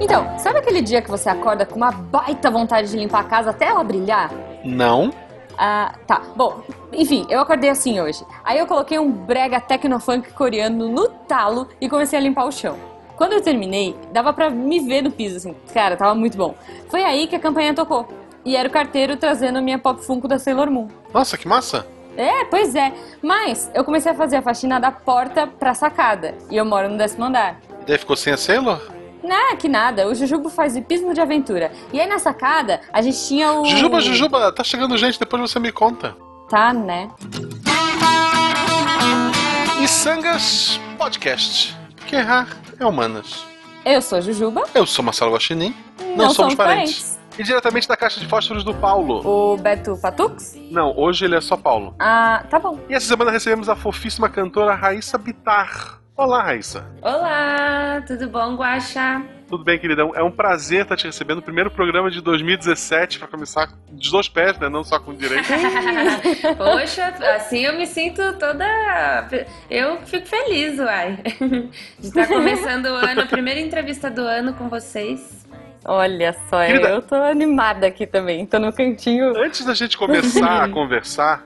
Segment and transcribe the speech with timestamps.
[0.00, 3.50] Então, sabe aquele dia que você acorda com uma baita vontade de limpar a casa
[3.50, 4.30] até ela brilhar?
[4.64, 5.12] Não.
[5.56, 6.22] Ah, tá.
[6.34, 6.60] Bom,
[6.92, 8.24] enfim, eu acordei assim hoje.
[8.44, 12.76] Aí eu coloquei um brega tecnofunk coreano no talo e comecei a limpar o chão.
[13.16, 15.54] Quando eu terminei, dava pra me ver no piso, assim.
[15.72, 16.54] Cara, tava muito bom.
[16.88, 18.08] Foi aí que a campanha tocou.
[18.44, 20.88] E era o carteiro trazendo a minha pop funko da Sailor Moon.
[21.14, 21.86] Nossa, que massa.
[22.16, 22.92] É, pois é.
[23.22, 26.34] Mas eu comecei a fazer a faxina da porta pra sacada.
[26.50, 27.60] E eu moro no décimo andar.
[27.82, 28.80] E daí ficou sem a Sailor?
[29.22, 30.08] Não, que nada.
[30.08, 31.70] O Jujubo faz hipismo de aventura.
[31.92, 33.64] E aí na sacada, a gente tinha o.
[33.64, 36.16] Jujuba, Jujuba, tá chegando gente, depois você me conta.
[36.48, 37.08] Tá, né?
[39.80, 41.76] E Sangas Podcast.
[41.96, 43.44] Porque errar é humanas.
[43.84, 44.64] Eu sou a Jujuba.
[44.74, 45.74] Eu sou Marcelo Guaxinim.
[46.16, 47.18] Não, somos parentes.
[47.38, 49.26] E diretamente da caixa de fósforos do Paulo.
[49.26, 50.54] O Beto Patux?
[50.70, 51.94] Não, hoje ele é só Paulo.
[51.98, 52.78] Ah, tá bom.
[52.88, 55.98] E essa semana recebemos a fofíssima cantora Raíssa Bitar.
[56.14, 56.84] Olá, Raíssa.
[57.00, 59.22] Olá, tudo bom, Guaxa?
[59.48, 60.12] Tudo bem, queridão?
[60.14, 64.28] É um prazer estar te recebendo no primeiro programa de 2017, para começar dos dois
[64.28, 64.68] pés, né?
[64.68, 65.44] Não só com direito.
[66.56, 69.28] Poxa, assim eu me sinto toda.
[69.68, 71.18] Eu fico feliz, uai.
[71.98, 75.41] De estar começando o ano, a primeira entrevista do ano com vocês.
[75.84, 78.46] Olha só, Querida- eu tô animada aqui também.
[78.46, 79.36] Tô no cantinho.
[79.36, 81.44] Antes da gente começar a conversar,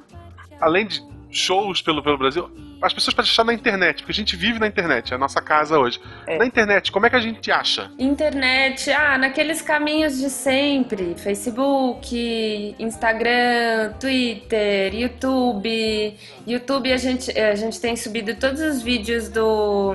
[0.60, 2.50] além de shows pelo, pelo Brasil,
[2.82, 5.40] as pessoas podem achar na internet, porque a gente vive na internet, é a nossa
[5.40, 5.98] casa hoje.
[6.26, 6.38] É.
[6.38, 7.90] Na internet, como é que a gente acha?
[7.98, 16.14] Internet, ah, naqueles caminhos de sempre: Facebook, Instagram, Twitter, YouTube.
[16.46, 19.94] YouTube a gente, a gente tem subido todos os vídeos do,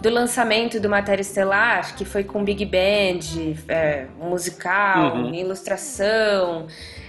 [0.00, 3.20] do lançamento do Matéria Estelar, que foi com Big Band,
[3.68, 5.34] é, musical, Uhum.
[5.34, 6.66] ilustração,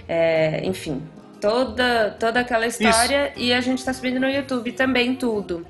[0.08, 1.02] é, enfim.
[1.40, 5.66] Toda, toda aquela história e a gente tá subindo no YouTube também tudo.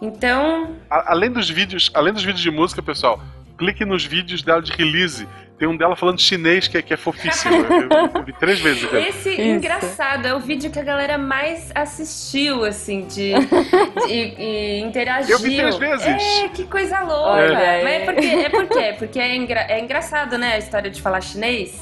[0.00, 3.20] Então, A- além dos vídeos, além dos vídeos de música, pessoal,
[3.58, 5.26] clique nos vídeos dela de release.
[5.58, 7.54] Tem um dela falando chinês que é, que é fofíssimo.
[7.54, 8.84] Eu, eu- eu vi três vezes.
[8.84, 9.00] aquilo.
[9.00, 9.40] Esse Isso.
[9.40, 15.36] engraçado é o vídeo que a galera mais assistiu, assim, de, de- e, e interagiu.
[15.36, 16.06] Eu vi três vezes.
[16.06, 17.30] É, que coisa louca.
[17.30, 17.84] Olha aí.
[17.84, 21.22] Mas é porque, é porque, porque é, engra- é engraçado, né, a história de falar
[21.22, 21.80] chinês.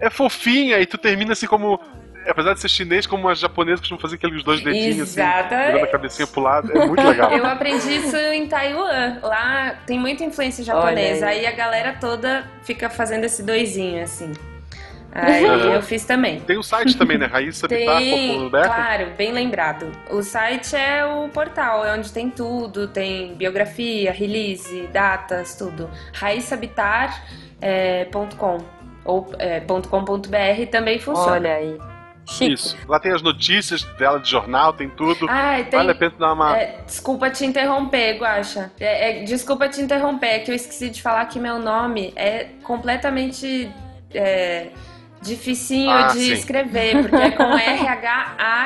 [0.00, 1.80] É fofinha e tu termina assim como.
[2.28, 5.22] Apesar de ser chinês, como as japonesas costumam fazer aqueles dois dedinhos assim,
[5.66, 6.76] virando a cabecinha pro lado.
[6.76, 7.32] É muito legal.
[7.32, 9.18] Eu aprendi isso em Taiwan.
[9.22, 11.26] Lá tem muita influência japonesa.
[11.26, 11.40] Olha aí.
[11.40, 11.46] aí.
[11.46, 14.32] a galera toda fica fazendo esse doisinho, assim.
[15.10, 15.72] Aí Uhum.
[15.72, 16.38] eu fiz também.
[16.40, 17.24] Tem o site também, né?
[17.26, 17.86] Raíssa Tem,
[18.50, 19.90] claro, bem lembrado.
[20.10, 25.88] O site é o portal, é onde tem tudo, tem biografia, release, datas, tudo.
[26.12, 28.58] raissabitar.com
[29.04, 31.32] ou é, .com.br também funciona.
[31.32, 31.78] Olha aí.
[32.28, 32.52] Chique.
[32.52, 32.76] Isso.
[32.86, 35.26] Lá tem as notícias dela de jornal, tem tudo.
[35.30, 35.78] Ai, tem...
[35.78, 36.56] Vale a pena dar uma.
[36.56, 38.70] É, desculpa te interromper, Guaxa.
[38.78, 42.48] É, é, desculpa te interromper, é que eu esqueci de falar que meu nome é
[42.62, 43.70] completamente
[44.12, 44.68] é,
[45.22, 46.32] dificinho Ah, de sim.
[46.34, 47.44] escrever, porque é com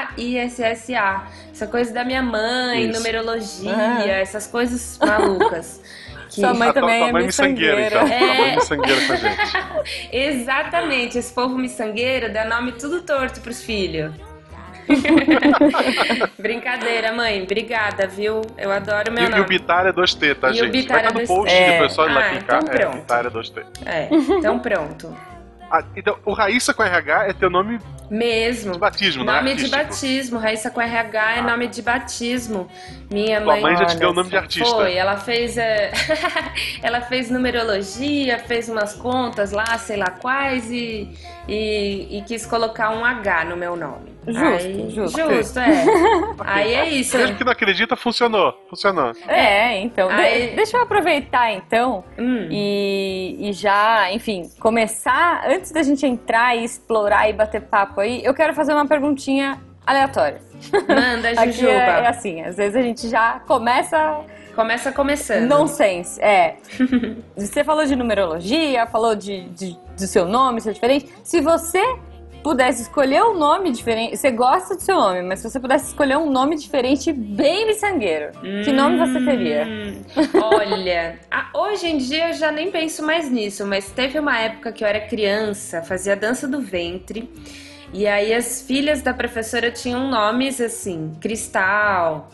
[0.02, 1.26] R-H-A-I-S-S-A.
[1.52, 2.98] Essa coisa da minha mãe, Isso.
[2.98, 4.06] numerologia, Ah.
[4.08, 5.80] essas coisas malucas.
[6.32, 6.40] Que...
[6.40, 8.06] Sua mãe A tua- também tua é mãe miçangueira, miçangueira.
[8.06, 8.18] então.
[8.18, 8.54] Tua mãe É.
[8.56, 10.08] miçangueira com a gente.
[10.12, 14.12] Exatamente, esse povo miçangueiro dá nome tudo torto pros filhos.
[16.38, 17.42] Brincadeira, mãe.
[17.42, 18.42] Obrigada, viu?
[18.58, 19.42] Eu adoro meu E, e nome.
[19.42, 20.70] o Bitar é 2T, tá, E o gente?
[20.72, 21.26] Bitar Vai estar é no 2T.
[21.36, 21.72] post É.
[21.72, 22.62] depois só ir lá Ah, clicar.
[22.62, 22.96] então é, pronto.
[22.96, 23.62] Bitar é 2T.
[23.86, 25.16] É, então pronto.
[25.74, 27.78] Ah, então, o Raíssa com RH é teu nome
[28.10, 28.74] Mesmo.
[28.74, 31.42] de batismo, não é Nome de batismo, Raíssa com RH é Ah.
[31.42, 32.68] nome de batismo.
[33.10, 33.62] Minha Tua mãe.
[33.62, 34.68] mãe já te deu o nome de artista.
[34.68, 35.90] Foi, ela fez, é,
[36.82, 41.08] ela fez numerologia, fez umas contas lá, sei lá quais, e,
[41.48, 44.12] e, e quis colocar um H no meu nome.
[44.26, 45.18] Justo, Aí- justo.
[45.20, 45.84] Justo, é.
[46.44, 47.16] Aí é isso.
[47.18, 48.54] Mesmo que não acredita, funcionou.
[48.70, 49.12] Funcionou.
[49.26, 50.08] É, então.
[50.08, 52.46] de- Aí- deixa eu aproveitar então Hum.
[52.50, 55.44] e, e já, enfim, começar.
[55.48, 59.60] Antes da gente entrar e explorar e bater papo aí, eu quero fazer uma perguntinha
[59.84, 60.40] aleatória.
[60.88, 61.72] Manda, Aqui Jujuba.
[61.72, 64.20] é, é assim, às vezes a gente já começa
[64.54, 65.48] Começa começando.
[65.48, 66.20] nonsense.
[66.20, 66.56] É.
[67.36, 71.08] você falou de numerologia, falou de, de, do seu nome ser diferente.
[71.24, 71.80] Se você
[72.42, 76.16] pudesse escolher um nome diferente, você gosta do seu nome, mas se você pudesse escolher
[76.18, 78.32] um nome diferente bem miçangueiro,
[78.64, 79.64] que nome você teria?
[79.64, 80.02] Hum,
[80.42, 84.72] Olha, a- hoje em dia eu já nem penso mais nisso, mas teve uma época
[84.72, 87.30] que eu era criança, fazia dança do ventre,
[87.92, 92.28] e aí as filhas da professora tinham nomes assim, Cristal,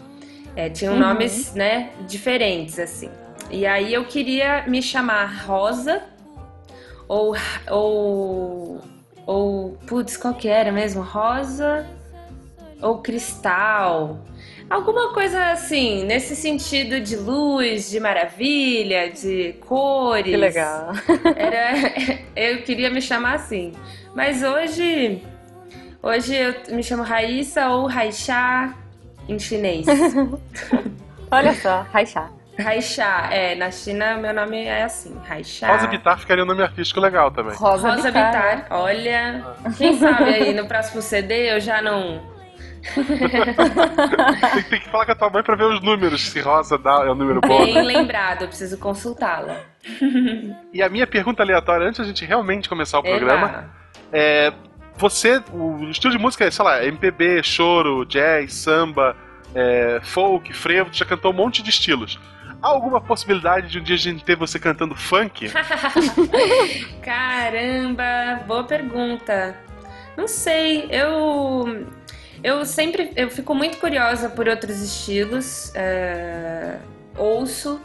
[0.57, 1.01] é, tinham Uhum.
[1.01, 3.11] nomes, né, diferentes assim.
[3.51, 6.03] E aí eu queria me chamar Rosa
[7.09, 7.35] ou
[7.71, 8.81] ou
[9.27, 11.03] ou putz, qual que era mesmo?
[11.03, 11.87] Rosa
[12.83, 14.21] ou Cristal?
[14.69, 20.25] Alguma coisa assim, nesse sentido de luz, de maravilha, de cores.
[20.31, 20.93] Que legal.
[21.37, 21.73] Era,
[22.37, 23.73] eu queria me chamar assim.
[24.15, 25.23] Mas hoje,
[26.03, 28.75] hoje eu me chamo Raíssa ou Raixá
[29.29, 29.87] em chinês.
[31.31, 32.31] Olha só, Raixá.
[32.59, 35.69] Raixá, é, na China meu nome é assim, Raixá.
[35.69, 37.55] Rosa Bitar ficaria um nome artístico legal também.
[37.55, 38.57] Rosa, Rosa Bitar.
[38.57, 38.67] Bitar.
[38.71, 39.45] Olha,
[39.77, 42.21] quem sabe aí no próximo CD eu já não.
[44.55, 47.05] tem, tem que falar com a tua mãe pra ver os números, se Rosa dá,
[47.05, 47.65] é um número bom.
[47.65, 49.57] Bem lembrado, eu preciso consultá-la.
[50.73, 53.71] E a minha pergunta aleatória, antes da gente realmente começar o programa, Eba.
[54.13, 54.53] é.
[54.99, 59.17] Você, o estilo de música é, sei lá, MPB, choro, jazz, samba,
[59.55, 62.19] é, folk, frevo, já cantou um monte de estilos.
[62.61, 65.49] Há alguma possibilidade de um dia a gente ter você cantando funk?
[67.01, 69.57] Caramba, boa pergunta.
[70.17, 71.87] Não sei, eu
[72.43, 76.81] eu sempre eu fico muito curiosa por outros estilos, é,
[77.17, 77.81] ouço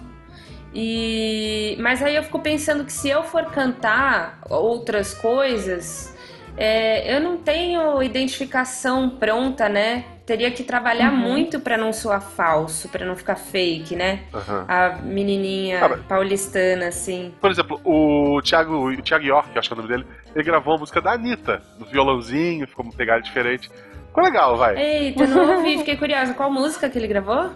[0.74, 6.12] e mas aí eu fico pensando que se eu for cantar outras coisas,
[6.58, 10.06] é, eu não tenho identificação pronta, né?
[10.26, 11.18] Teria que trabalhar Uhum.
[11.18, 14.22] muito pra não soar falso, pra não ficar fake, né?
[14.34, 14.66] Aham.
[14.70, 17.34] A menininha Ah, paulistana assim.
[17.42, 20.76] Por exemplo, o Thiago, o Thiago York, acho que é o nome dele, ele gravou
[20.76, 23.70] a música da Anitta, no violãozinho, ficou uma pegada diferente.
[24.08, 24.78] Ficou legal, vai.
[24.78, 26.34] Eita, não ouvi, fiquei curiosa.
[26.34, 27.50] Qual música que ele gravou?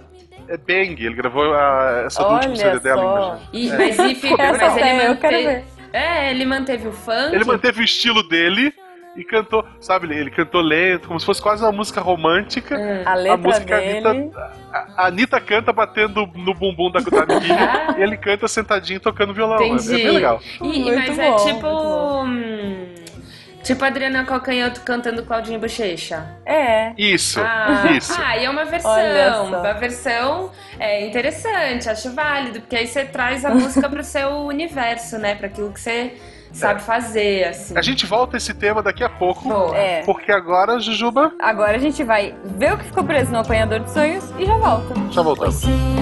[0.50, 3.02] É Bang, ele gravou a- essa do último CD Olha dela.
[3.02, 3.14] só.
[3.14, 3.50] imagina.
[3.54, 5.46] Ih, mas, e fica, Essa mas ele é, eu quero manteve.
[5.46, 5.64] ver.
[5.94, 7.34] É, ele manteve o funk.
[7.34, 8.74] Ele manteve o estilo dele
[9.18, 12.78] e cantou, sabe, ele- cantou lento, como se fosse quase uma música romântica.
[12.78, 13.02] Hum.
[13.06, 14.08] A letra música dele.
[14.08, 19.00] Anitta- A a Anitta canta batendo no bumbum da, da amiguinha e ele canta sentadinho
[19.00, 19.58] tocando violão.
[19.60, 19.94] É- É Entendi.
[19.96, 20.40] bem legal.
[20.62, 21.50] E- Muito mas é bom, tipo.
[21.50, 22.24] muito bom.
[22.25, 22.96] hum,
[23.64, 26.25] tipo Adriana Calcanhoto cantando Claudinha Bochecha.
[26.46, 26.94] É.
[26.98, 28.16] Isso, Ah, isso.
[28.18, 29.46] ah, e é uma versão.
[29.48, 35.18] Uma versão é interessante, acho válido, porque aí você traz a música pro seu universo,
[35.18, 35.36] né?
[35.36, 36.14] Pra aquilo que você
[36.54, 37.78] sabe fazer, assim.
[37.78, 39.74] A gente volta a esse tema daqui a pouco.
[39.74, 40.02] É.
[40.04, 43.92] porque agora, Jujuba, Agora a gente vai ver o que ficou preso no apanhador de
[43.92, 44.94] sonhos e já volta.
[45.12, 45.64] já voltamos.
[45.64, 45.98] E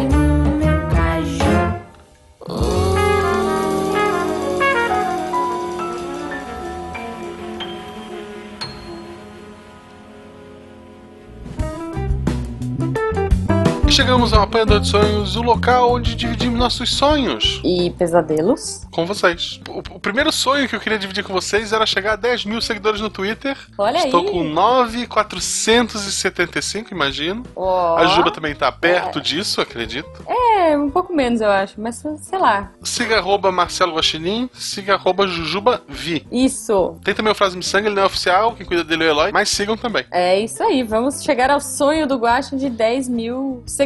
[13.96, 18.82] chegamos ao Apanhador de Sonhos, o local onde dividimos nossos sonhos E pesadelos?
[18.92, 19.62] com vocês.
[19.70, 22.60] O, o primeiro sonho que eu queria dividir com vocês era chegar a 10 mil
[22.62, 23.56] seguidores no Twitter.
[23.78, 24.32] Olha Estou aí.
[24.32, 27.44] com 9,475, imagino.
[27.56, 27.96] Ó.
[27.98, 30.10] A Juba também tá perto disso, acredito.
[30.28, 32.72] É, um pouco menos, eu acho, mas sei lá.
[32.84, 36.26] Siga arroba Marcelo Guaxinim, siga arroba Jujubavi.
[36.32, 36.98] Isso.
[37.04, 39.32] Tem também o Frase Sangue, ele não é oficial, quem cuida dele é o Eloy,
[39.32, 40.04] mas sigam também.
[40.12, 40.84] É isso aí.
[40.84, 43.85] Vamos chegar ao sonho do Guaxa de 10 mil seguidores.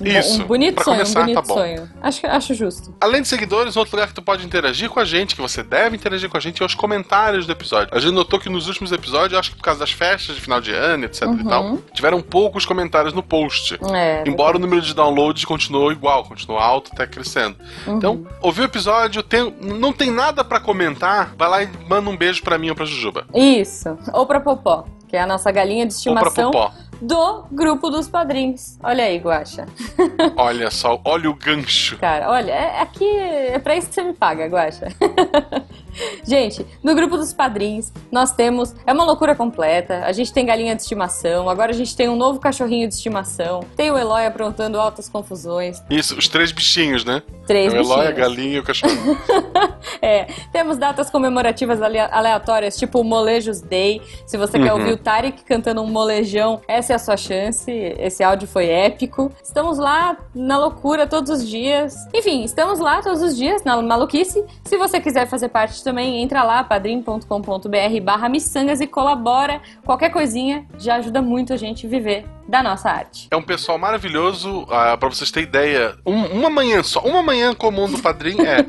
[0.00, 0.42] Um- Isso.
[0.42, 1.54] Um bonito Pra sonho, começar, um bonito tá bom.
[1.54, 1.90] sonho.
[2.00, 2.94] Acho, acho justo.
[3.00, 5.60] Além de seguidores, um outro lugar que tu pode interagir com a gente, que você
[5.60, 7.88] deve interagir com a gente, é os comentários do episódio.
[7.92, 10.60] A gente notou que nos últimos episódios, acho que por causa das festas de final
[10.60, 11.44] de ano, etc e Uhum.
[11.46, 13.76] tal, tiveram poucos comentários no post.
[13.92, 14.22] É.
[14.24, 17.56] Embora o número de downloads continuou igual, continuou alto, até crescendo.
[17.84, 17.96] Uhum.
[17.96, 22.16] Então, ouviu o episódio, tem- não tem nada pra comentar, vai lá e manda um
[22.16, 23.26] beijo pra mim ou pra Jujuba.
[23.34, 23.98] Isso.
[24.12, 26.72] Ou pra Popó, que é a nossa galinha de Ou pra estimação Popó.
[27.00, 28.78] Do grupo dos padrinhos.
[28.82, 29.66] Olha aí, Guaxa.
[30.36, 31.96] Olha só, olha o gancho.
[31.98, 34.88] Cara, olha, é, aqui é pra isso que você me paga, Guaxa.
[36.24, 38.74] gente, no grupo dos padrinhos, nós temos.
[38.86, 40.02] É uma loucura completa.
[40.04, 43.60] A gente tem galinha de estimação, agora a gente tem um novo cachorrinho de estimação.
[43.76, 45.82] Tem o Eloy aprontando altas confusões.
[45.90, 47.22] Isso, os três bichinhos, né?
[47.46, 48.18] Três o Eloy, a bichinhos.
[48.18, 48.92] galinha e o cachorro.
[50.02, 54.00] É, temos datas comemorativas ale- aleatórias, tipo o Molejos Day.
[54.26, 54.78] Se você quer Uhum.
[54.80, 57.70] ouvir o Tarek cantando um molejão, essa é a sua chance.
[57.98, 59.32] Esse áudio foi épico.
[59.42, 61.96] Estamos lá na loucura todos os dias.
[62.14, 64.44] Enfim, estamos lá todos os dias na maluquice.
[64.64, 69.60] Se você quiser fazer parte também, entra lá, padrim.com.br barra miçangas e colabora.
[69.84, 73.28] Qualquer coisinha já ajuda muito a gente a viver da nossa arte.
[73.30, 75.96] É um pessoal maravilhoso, ah, pra vocês terem ideia.
[76.04, 78.66] Um- uma manhã só, uma manhã comum do Padrim é.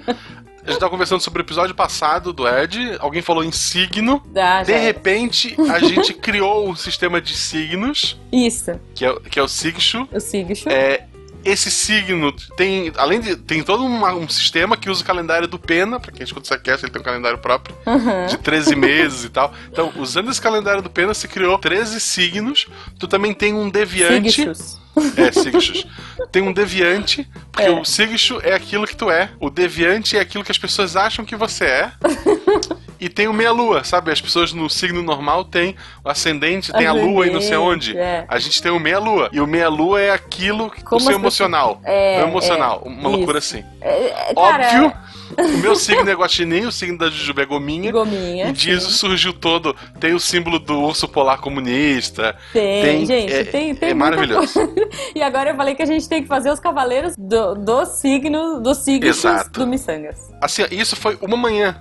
[0.65, 4.21] A gente tava conversando sobre o episódio passado do Ed, alguém falou em signo.
[4.27, 9.43] Dá, De repente, a gente criou um sistema de signos, Isso, que é, que é
[9.43, 10.07] o Sigshu.
[10.11, 10.69] o Sigshu.
[10.69, 11.05] É,
[11.43, 15.57] esse signo tem, além de, tem todo uma- um sistema que usa o calendário do
[15.59, 18.25] Pena, pra quem escuta essa cast, ele tem um calendário próprio, Aham.
[18.27, 19.53] de 13 meses e tal.
[19.71, 22.67] Então, usando esse calendário do Pena, se criou 13 signos.
[22.99, 24.31] Tu também tem um deviante.
[24.31, 24.79] Sigchus.
[25.15, 25.85] É, Sigchus.
[26.31, 27.71] Tem um deviante, porque É.
[27.71, 29.29] o Sigchu é aquilo que tu é.
[29.39, 31.91] O deviante é aquilo que as pessoas acham que você é.
[32.99, 34.11] E tem o meia-lua, sabe?
[34.11, 37.97] As pessoas no signo normal têm o ascendente, tem a lua e não sei onde.
[37.97, 38.25] É.
[38.27, 39.29] A gente tem o meia-lua.
[39.31, 41.81] E o meia-lua é aquilo, Como o seu pessoas- emocional.
[41.85, 42.83] É, o emocional.
[42.85, 43.09] é, uma isso.
[43.09, 43.63] loucura assim.
[43.81, 44.93] É, é, Óbvio,
[45.37, 47.91] o meu signo é guaxinim, o signo da Jujuba é gominha.
[47.91, 48.49] Gominha.
[48.49, 49.73] E disso surgiu todo.
[49.99, 52.35] Tem o símbolo do urso polar comunista.
[52.51, 54.53] Tem, Tem, gente, é- tem, tem é maravilhoso.
[54.53, 54.89] coisa.
[55.15, 58.59] E agora eu falei que a gente tem que fazer os cavaleiros do, do signo,
[58.61, 59.59] dos signos Exato.
[59.59, 60.17] do Missangas.
[60.41, 61.79] Assim, isso foi uma manhã.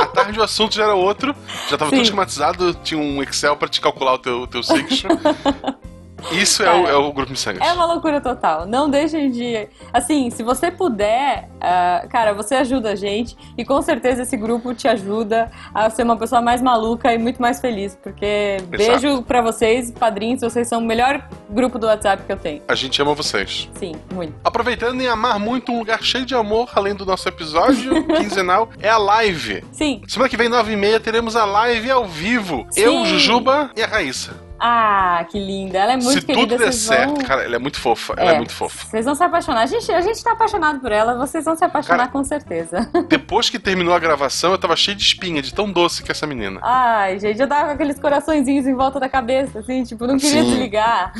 [0.00, 1.34] À tarde o assunto já era outro.
[1.68, 1.96] Já tava Sim.
[1.96, 4.88] tudo esquematizado, tinha um Excel pra te calcular o teu, o teu signo.
[6.32, 7.66] Isso é, o, é o grupo Missangas.
[7.66, 8.66] É uma loucura total.
[8.66, 9.68] Não deixem de.
[9.92, 13.36] Assim, se você puder, ah, cara, você ajuda a gente.
[13.56, 17.40] E com certeza esse grupo te ajuda a ser uma pessoa mais maluca e muito
[17.40, 17.96] mais feliz.
[18.02, 22.62] Porque beijo pra vocês, padrinhos, vocês são o melhor grupo do WhatsApp que eu tenho.
[22.68, 23.68] A gente ama vocês.
[23.74, 24.34] Sim, muito.
[24.44, 28.88] Aproveitando em amar muito um lugar cheio de amor, além do nosso episódio quinzenal, é
[28.88, 29.64] a live.
[29.72, 30.02] Sim.
[30.06, 32.66] Semana que vem, 9h30, teremos a live ao vivo.
[32.70, 32.82] Sim.
[32.82, 34.43] Eu, Jujuba e a Raíssa.
[34.58, 35.78] Ah, que linda.
[35.78, 36.46] Ela é muito Se querida.
[36.46, 38.14] tudo der vão- certo, cara, ela é muito fofa.
[38.16, 38.86] Ela é, muito fofa.
[38.86, 39.62] Vocês vão se apaixonar.
[39.62, 42.88] A gente, a gente tá apaixonado por ela, vocês vão se apaixonar Cara- com certeza.
[43.08, 46.12] Depois que terminou a gravação, eu tava cheio de espinha, de tão doce que é
[46.12, 46.60] essa menina.
[46.62, 50.42] Ai, gente, eu tava com aqueles coraçõezinhos em volta da cabeça, assim, tipo, não queria
[50.42, 50.48] Sim.
[50.50, 51.12] desligar.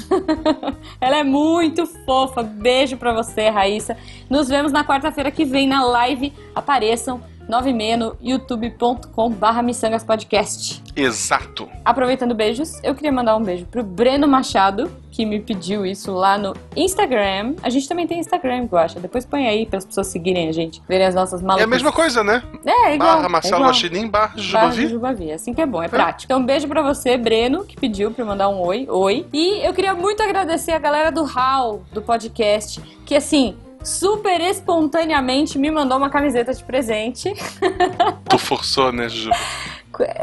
[1.00, 2.42] ela é muito fofa.
[2.42, 3.96] Beijo pra você, Raíssa.
[4.30, 6.32] Nos vemos na quarta-feira que vem na live.
[6.54, 9.62] Apareçam 9h30 no youtube.com barra
[10.06, 10.82] Podcast.
[10.96, 11.68] Exato.
[11.84, 16.38] Aproveitando beijos, eu queria mandar um beijo pro Breno Machado, que me pediu isso lá
[16.38, 17.54] no Instagram.
[17.62, 18.98] A gente também tem Instagram, eu acho.
[18.98, 21.66] Depois põe aí para as pessoas seguirem a gente, verem as nossas É malucas.
[21.66, 22.42] a mesma coisa, né?
[22.64, 23.16] É, é igual.
[23.16, 23.66] barra Marcelo é.
[23.66, 24.82] Guaxinim, barra Barra Jujubavi.
[24.82, 25.32] Jujubavi.
[25.32, 26.24] Assim que é bom, é prático.
[26.32, 28.86] Então, um beijo pra você, Breno, que pediu eu mandar um oi.
[28.88, 29.26] Oi.
[29.32, 35.58] E eu queria muito agradecer a galera do HAL, do podcast, que assim, super espontaneamente
[35.58, 37.32] me mandou uma camiseta de presente.
[38.28, 39.36] Tu forçou, né, Jujuba?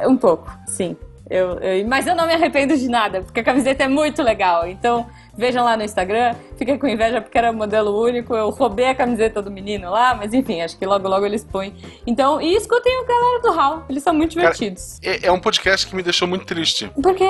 [0.07, 0.97] Um pouco, sim.
[1.29, 4.67] Eu, eu- mas eu não me arrependo de nada, porque a camiseta é muito legal.
[4.67, 5.07] Então,
[5.37, 6.35] vejam lá no Instagram.
[6.57, 8.35] Fiquem com inveja porque era modelo único.
[8.35, 11.73] Eu roubei a camiseta do menino lá, mas enfim, acho que logo logo eles põem.
[12.05, 14.99] Então, e escutem o galera do Hall, eles são muito Cara, divertidos.
[15.03, 16.89] É, é um podcast que me deixou muito triste.
[17.01, 17.25] Por quê?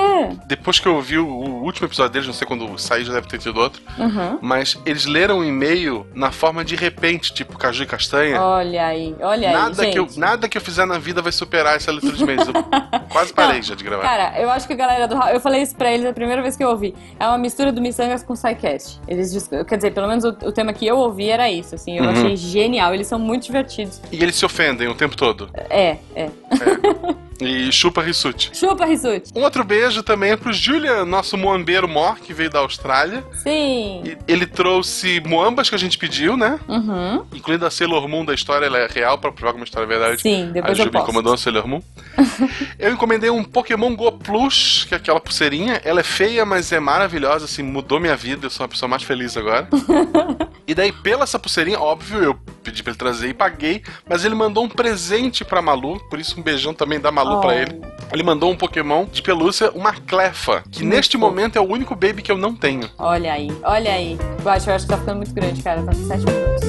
[0.46, 3.28] Depois que eu ouvi o, o último episódio deles, não sei quando sair, já deve
[3.28, 4.38] ter tido outro, Uhum.
[4.40, 8.40] mas eles leram o e-mail na forma de repente, tipo caju e castanha.
[8.40, 9.92] Olha aí, olha aí, nada, gente.
[9.92, 12.48] que eu, nada que eu fizer na vida vai superar essa leitura de e-mails.
[13.10, 14.02] Quase parei Não, já de gravar.
[14.02, 16.40] Cara, eu acho que a galera do Hall, eu falei isso pra eles a primeira
[16.42, 16.94] vez que eu ouvi.
[17.18, 19.00] É uma mistura do Missangas com SciCast.
[19.06, 21.96] Eles, quer dizer, pelo menos o, o tema que eu ouvi era isso, assim.
[21.98, 22.10] Eu Uhum.
[22.10, 22.92] achei genial.
[22.94, 24.00] Eles são muito divertidos.
[24.10, 25.48] E eles se ofendem o tempo todo.
[25.70, 26.28] É, é.
[27.40, 28.50] E chupa Rissuti.
[28.54, 29.30] Chupa, Rissuti.
[29.34, 33.24] Um outro beijo também é pro Julian, nosso moambeiro mor, que veio da Austrália.
[33.42, 34.02] Sim.
[34.04, 36.58] E ele trouxe moambas que a gente pediu, né?
[36.68, 37.24] Uhum.
[37.32, 40.22] Incluindo a Sailor Moon da história, ela é real pra provar é uma história verdade.
[40.22, 41.04] Sim, a depois eu Julie posto.
[41.04, 41.82] encomendou a Sailor Moon.
[42.78, 45.80] eu encomendei um Pokémon Go Plus, que é aquela pulseirinha.
[45.84, 48.46] Ela é feia, mas é maravilhosa, assim, mudou minha vida.
[48.46, 49.68] Eu sou uma pessoa mais feliz agora.
[50.66, 53.82] e daí, pela essa pulseirinha, óbvio, eu pedi pra ele trazer e paguei.
[54.08, 57.48] Mas ele mandou um presente pra Malu, por isso um beijão também da Malu pra
[57.48, 57.52] Oh.
[57.52, 57.80] ele.
[58.12, 61.24] Ele mandou um Pokémon de pelúcia, uma Clefa, que Muito neste fofo.
[61.30, 62.88] momento é o único baby que eu não tenho.
[62.98, 64.18] Olha aí, olha aí.
[64.44, 65.82] Eu acho, eu acho que tá ficando muito grande, cara.
[65.82, 66.62] Tá com 7 minutos.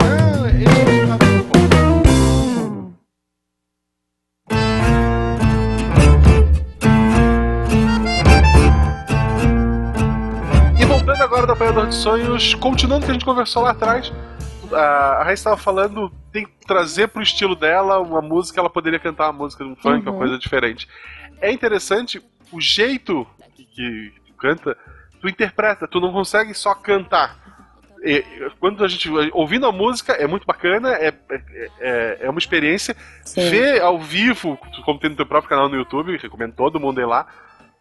[0.00, 0.48] Ah.
[10.80, 14.12] E voltando agora do Apanhador de Sonhos, continuando o que a gente conversou lá atrás,
[14.72, 19.26] a Raíssa estava falando, tem que trazer pro estilo dela uma música, ela poderia cantar
[19.30, 20.18] uma música de um funk, uma Uhum.
[20.18, 20.88] coisa diferente.
[21.40, 22.22] É interessante
[22.52, 24.76] o jeito que, que tu canta,
[25.20, 27.36] tu interpreta, tu não consegue só cantar.
[28.04, 28.24] E,
[28.60, 31.42] quando a gente ouvindo a música é muito bacana, é, é,
[31.80, 32.96] é, é uma experiência.
[33.24, 33.50] Sim.
[33.50, 37.06] Ver ao vivo, como tem no teu próprio canal no YouTube, recomendo todo mundo ir
[37.06, 37.26] lá.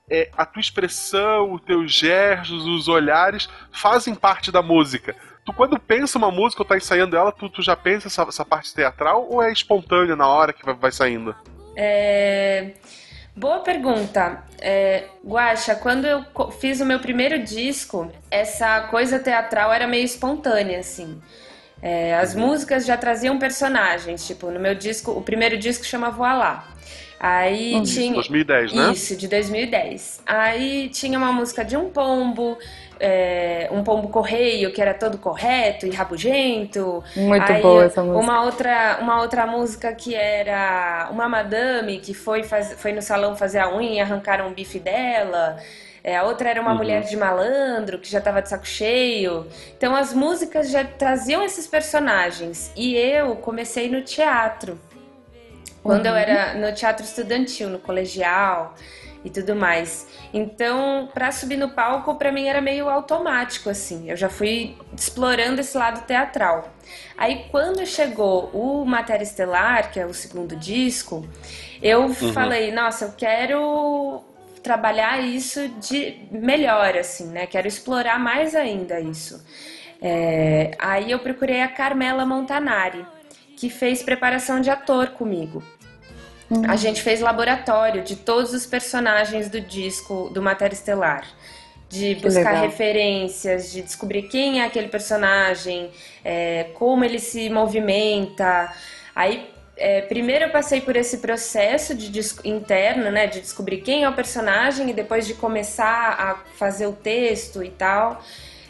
[0.09, 5.15] É, a tua expressão, os teus gestos, os olhares fazem parte da música.
[5.47, 8.43] Tu, quando pensa uma música ou tá ensaiando ela, tu, tu já pensa essa, essa
[8.43, 11.33] parte teatral ou é espontânea na hora que vai, vai saindo?
[11.73, 12.71] É,
[13.33, 14.43] Boa pergunta.
[14.59, 16.25] É, Guaxa, quando eu
[16.59, 21.21] fiz o meu primeiro disco, essa coisa teatral era meio espontânea, assim.
[21.81, 26.67] É, as músicas já traziam personagens, tipo, no meu disco, o primeiro disco chama Voilá.
[27.19, 27.83] Aí Hum.
[27.83, 28.13] tinha.
[28.15, 28.91] 2010, né?
[28.91, 30.21] Isso, de 2010.
[30.25, 32.57] Aí tinha uma música de um pombo,
[32.99, 37.03] é, um pombo correio que era todo correto e rabugento.
[37.15, 38.23] Muito Aí, boa essa música.
[38.23, 43.35] Uma outra, uma outra música que era uma madame que foi, faz, foi no salão
[43.35, 45.57] fazer a unha e arrancaram o bife dela.
[46.03, 46.77] É, a outra era uma Uhum.
[46.77, 49.45] mulher de malandro que já tava de saco cheio.
[49.77, 52.71] Então as músicas já traziam esses personagens.
[52.75, 54.79] E eu comecei no teatro.
[55.83, 56.11] Quando uhum.
[56.11, 58.73] eu era no teatro estudantil, no colegial
[59.27, 60.07] e tudo mais.
[60.33, 64.09] Então, para subir no palco, para mim era meio automático assim.
[64.09, 66.73] Eu já fui explorando esse lado teatral.
[67.17, 71.27] Aí, quando chegou o Matéria Estelar, que é o segundo disco,
[71.81, 72.33] eu uhum.
[72.33, 74.23] falei: Nossa, eu quero
[74.63, 77.45] trabalhar isso de melhor, assim, né?
[77.45, 79.43] Quero explorar mais ainda isso.
[80.01, 83.05] É, aí eu procurei a Carmela Montanari,
[83.57, 85.61] que fez preparação de ator comigo.
[86.49, 86.69] Uhum.
[86.69, 91.25] A gente fez laboratório de todos os personagens do disco do Matéria Estelar.
[91.89, 95.89] De buscar referências, de descobrir quem é aquele personagem,
[96.23, 98.73] é, como ele se movimenta.
[99.15, 102.11] Aí, é, primeiro eu passei por esse processo de
[102.43, 106.93] interno, né, de descobrir quem é o personagem e depois de começar a fazer o
[106.93, 108.21] texto e tal.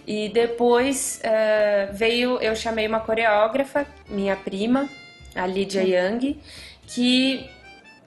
[0.06, 4.88] E depois uh, veio, eu chamei uma coreógrafa, minha prima,
[5.36, 6.40] a Lydia Young,
[6.86, 7.50] que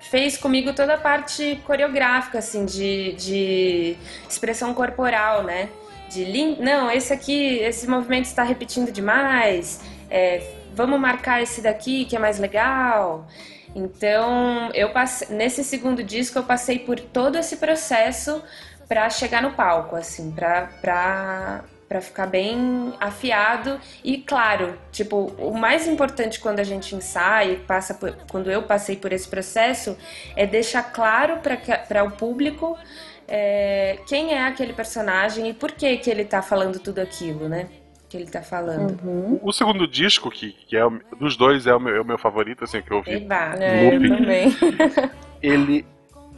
[0.01, 3.97] fez comigo toda a parte coreográfica, assim, de, de
[4.29, 5.69] expressão corporal, né?
[6.09, 6.25] De
[6.61, 9.81] não, esse aqui, esse movimento está repetindo demais,
[10.11, 10.43] é,
[10.75, 13.29] vamos marcar esse daqui que é mais legal.
[13.75, 18.43] Então, eu passei, nesse segundo disco eu passei por todo esse processo
[18.89, 25.89] para chegar no palco, assim, para para ficar bem afiado e claro, tipo, o mais
[25.89, 29.99] importante quando a gente ensaia, passa por, quando eu passei por esse processo,
[30.37, 31.41] é deixar claro
[31.89, 32.79] para o público
[33.27, 37.69] é, quem é aquele personagem e por que que ele tá falando tudo aquilo, né?
[38.09, 38.97] Que ele tá falando.
[39.05, 39.41] Uhum.
[39.43, 40.85] O segundo disco, que, que é
[41.19, 43.15] dos dois é o meu, é o meu favorito, assim, que eu ouvi.
[43.15, 44.57] Eba, é, eu também.
[45.43, 45.85] ele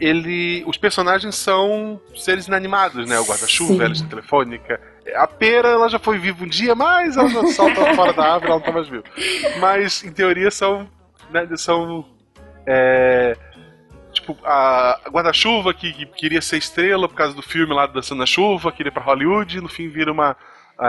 [0.01, 0.65] ele.
[0.67, 3.19] Os personagens são seres inanimados, né?
[3.21, 4.81] O guarda-chuva, a lista telefônica.
[5.17, 8.53] A pera, ela já foi viva um dia, mas ela já salta fora da árvore,
[8.53, 9.05] ela não tá mais viva.
[9.59, 10.89] Mas, em teoria, são.
[11.31, 12.05] Né, são.
[12.65, 13.37] É,
[14.13, 18.27] tipo, a guarda-chuva que, que, queria ser estrela por causa do filme lá Dançando na
[18.27, 20.37] Chuva, queria ir pra Hollywood, no fim vira uma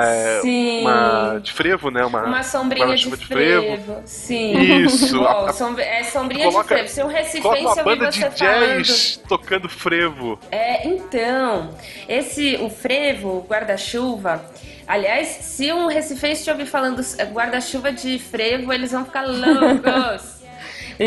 [0.01, 0.81] é, Sim.
[0.81, 2.05] uma de frevo, né?
[2.05, 3.61] Uma, uma sombrinha de, de frevo.
[3.61, 4.01] frevo.
[4.05, 4.83] Sim.
[4.85, 5.23] Isso.
[5.23, 6.89] Oh, a, é sombrinha coloca, de frevo.
[6.89, 9.27] Se um recifense uma banda de jazz falando...
[9.27, 10.39] tocando frevo.
[10.51, 11.69] É, então,
[12.07, 14.43] esse o frevo, guarda-chuva,
[14.85, 20.32] Aliás, se um recifense te ouvir falando guarda-chuva de frevo, eles vão ficar loucos.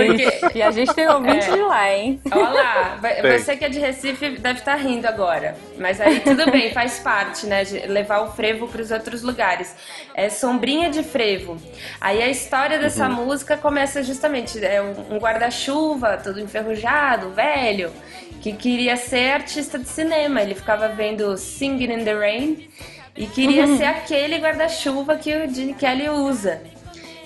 [0.05, 0.59] Porque...
[0.59, 1.53] E a gente tem ouvinte é.
[1.53, 2.21] de lá, hein?
[2.31, 3.01] Olha lá,
[3.37, 5.57] você que é de Recife deve estar tá rindo agora.
[5.79, 7.65] Mas aí tudo bem, faz parte, né?
[7.65, 9.75] De levar o frevo para os outros lugares.
[10.15, 11.57] É Sombrinha de Frevo.
[12.01, 13.27] Aí a história dessa uhum.
[13.27, 17.93] música começa justamente, é um guarda-chuva todo enferrujado, velho,
[18.41, 20.43] que queria ser artista de cinema.
[20.43, 22.69] Ele ficava vendo Singing in the Rain
[23.17, 23.79] e queria uhum.
[23.79, 26.61] ser aquele guarda-chuva que o Gene Kelly usa.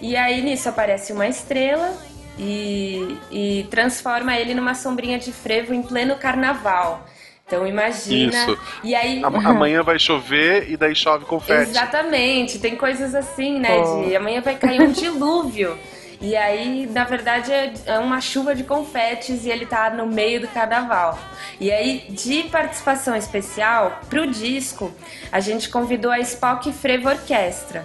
[0.00, 1.92] E aí nisso aparece uma estrela
[2.38, 7.06] e, e transforma ele numa sombrinha de frevo em pleno carnaval.
[7.46, 8.44] Então imagina.
[8.44, 8.58] Isso.
[8.84, 9.20] E aí.
[9.24, 11.70] Amanhã vai chover e daí chove confete.
[11.70, 12.60] Exatamente.
[12.60, 13.76] Tem coisas assim, né?
[13.80, 14.04] Oh.
[14.04, 15.76] De amanhã vai cair um dilúvio.
[16.20, 20.40] E aí, na verdade, é, é uma chuva de confetes e ele tá no meio
[20.40, 21.18] do carnaval.
[21.58, 24.92] E aí, de participação especial, pro disco,
[25.32, 27.84] a gente convidou a Spock Frevo Orquestra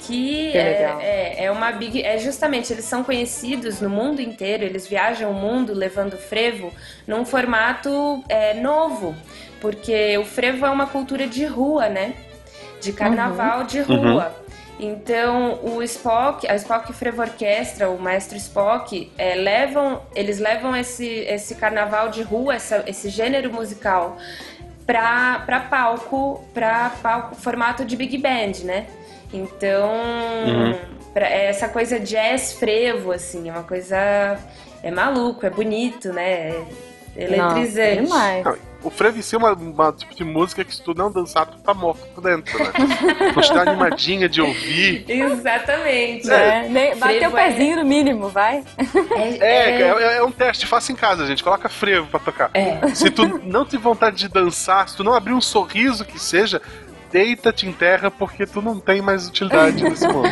[0.00, 2.02] que, que é, é, é, uma big.
[2.02, 6.72] É justamente, eles são conhecidos no mundo inteiro, eles viajam o mundo levando frevo
[7.06, 9.14] num formato é, novo,
[9.60, 12.14] porque o frevo é uma cultura de rua, né?
[12.80, 13.66] De carnaval uhum.
[13.66, 14.34] de rua.
[14.36, 14.40] Uhum.
[14.82, 21.06] Então, o Spock, a Spock Frevo Orquestra, o maestro Spock, é, levam, eles levam esse,
[21.06, 24.16] esse carnaval de rua, essa, esse gênero musical,
[24.86, 28.86] para palco, para palco, formato de big band, né?
[29.32, 29.92] Então,
[30.46, 30.78] uhum.
[31.12, 34.38] pra, é essa coisa jazz frevo, assim, é uma coisa.
[34.82, 36.50] É maluco, é bonito, né?
[37.16, 38.08] É eletrizante.
[38.08, 41.12] Nossa, o frevo em si é uma, uma, tipo de música que se tu não
[41.12, 42.72] dançar, tu tá morto por dentro, né?
[43.34, 45.04] tu está animadinha de ouvir.
[45.06, 46.30] Exatamente.
[46.30, 46.68] É.
[46.68, 46.94] Né?
[46.94, 47.76] Bater o é pezinho é...
[47.76, 48.64] no mínimo, vai.
[49.16, 51.44] É, é, é, é, um teste, faça em casa, gente.
[51.44, 52.50] Coloca frevo pra tocar.
[52.94, 56.62] Se tu não tem vontade de dançar, se tu não abrir um sorriso que seja,
[57.10, 60.28] deita, te enterra, porque tu não tem mais utilidade nesse mundo.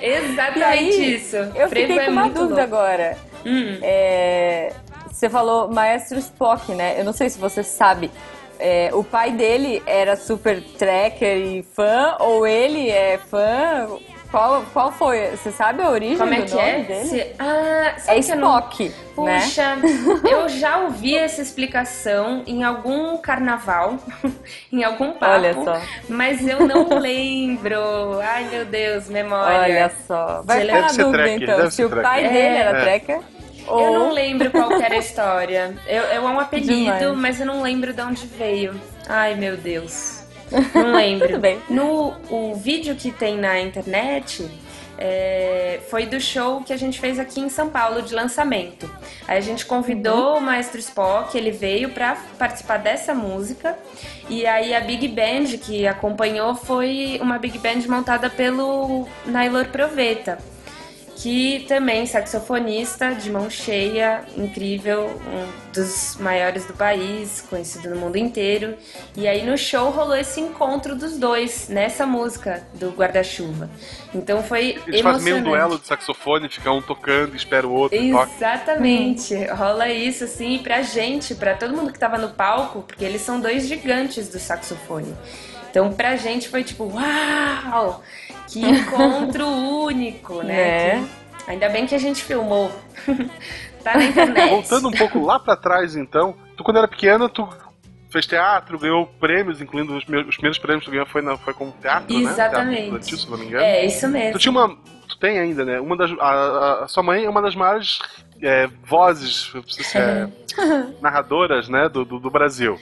[0.00, 1.36] Exatamente aí, isso.
[1.36, 2.60] Eu Frevo fiquei com uma dúvida louco.
[2.60, 3.18] agora.
[3.44, 3.78] Hum.
[3.82, 4.72] É,
[5.10, 6.98] você falou Maestro Spock, né?
[6.98, 8.10] Eu não sei se você sabe.
[8.58, 13.88] É, o pai dele era super tracker e fã, ou ele é fã?
[14.30, 15.30] Qual, qual foi?
[15.32, 16.82] Você sabe a origem Como é do que nome é?
[16.82, 17.04] dele?
[17.04, 18.88] Se- Ah, É eu não- Spock,
[19.18, 19.40] né?
[19.40, 19.76] Puxa,
[20.30, 23.98] eu já ouvi essa explicação em algum carnaval,
[24.72, 25.80] em algum papo, Olha só.
[26.08, 28.20] mas eu não lembro.
[28.22, 29.58] Ai, meu Deus, memória.
[29.62, 30.42] Olha só.
[30.44, 32.08] Vai ficar ser dúvida, tracker, então, se o tracker.
[32.10, 32.28] pai É.
[32.28, 33.20] dele era É.
[33.66, 33.92] Eu ou...
[33.98, 35.74] não lembro qual que era a história.
[35.86, 37.16] Eu, é um apelido, Demais.
[37.16, 38.80] mas eu não lembro de onde veio.
[39.08, 40.19] Ai, meu Deus.
[40.74, 41.28] Não lembro.
[41.28, 41.58] Tudo bem.
[41.68, 44.48] No o vídeo que tem na internet
[44.98, 48.90] é, foi do show que a gente fez aqui em São Paulo de lançamento.
[49.26, 53.78] Aí a gente convidou o Maestro Spock, ele veio pra participar dessa música.
[54.28, 60.38] E aí a Big Band que acompanhou foi uma Big Band montada pelo Nailor Proveta
[61.20, 68.16] que também saxofonista de mão cheia, incrível, um dos maiores do país, conhecido no mundo
[68.16, 68.74] inteiro.
[69.14, 73.68] E aí no show rolou esse encontro dos dois nessa música do guarda-chuva.
[74.14, 75.44] Então foi Eles fazem meio um emocionante.
[75.44, 77.98] duelo de saxofone, fica um tocando, espera o outro.
[77.98, 83.20] Exatamente, rola isso assim pra gente, pra todo mundo que tava no palco, porque eles
[83.20, 85.14] são dois gigantes do saxofone.
[85.70, 88.02] Então pra gente foi tipo, uau!
[88.50, 90.60] Que encontro único, né?
[90.98, 91.00] É.
[91.44, 92.70] Que- ainda bem que a gente filmou.
[93.82, 94.50] tá na internet.
[94.50, 97.48] Voltando um pouco lá pra trás, então, tu quando era pequena, tu
[98.10, 101.36] fez teatro, ganhou prêmios, incluindo os, meus, os primeiros prêmios que tu ganhou foi, na,
[101.38, 102.22] foi com teatro, né?
[102.30, 102.90] Exatamente.
[102.90, 103.64] Teatro estudantil, se não me engano.
[103.64, 104.32] É, isso mesmo.
[104.32, 104.76] Tu tinha uma.
[105.08, 105.80] Tu tem ainda, né?
[105.80, 106.10] Uma das.
[106.18, 107.98] A, a- a sua mãe é uma das maiores
[108.42, 109.52] é, vozes,
[109.94, 110.28] é,
[111.00, 111.88] narradoras, né?
[111.88, 112.78] Do, do, do Brasil.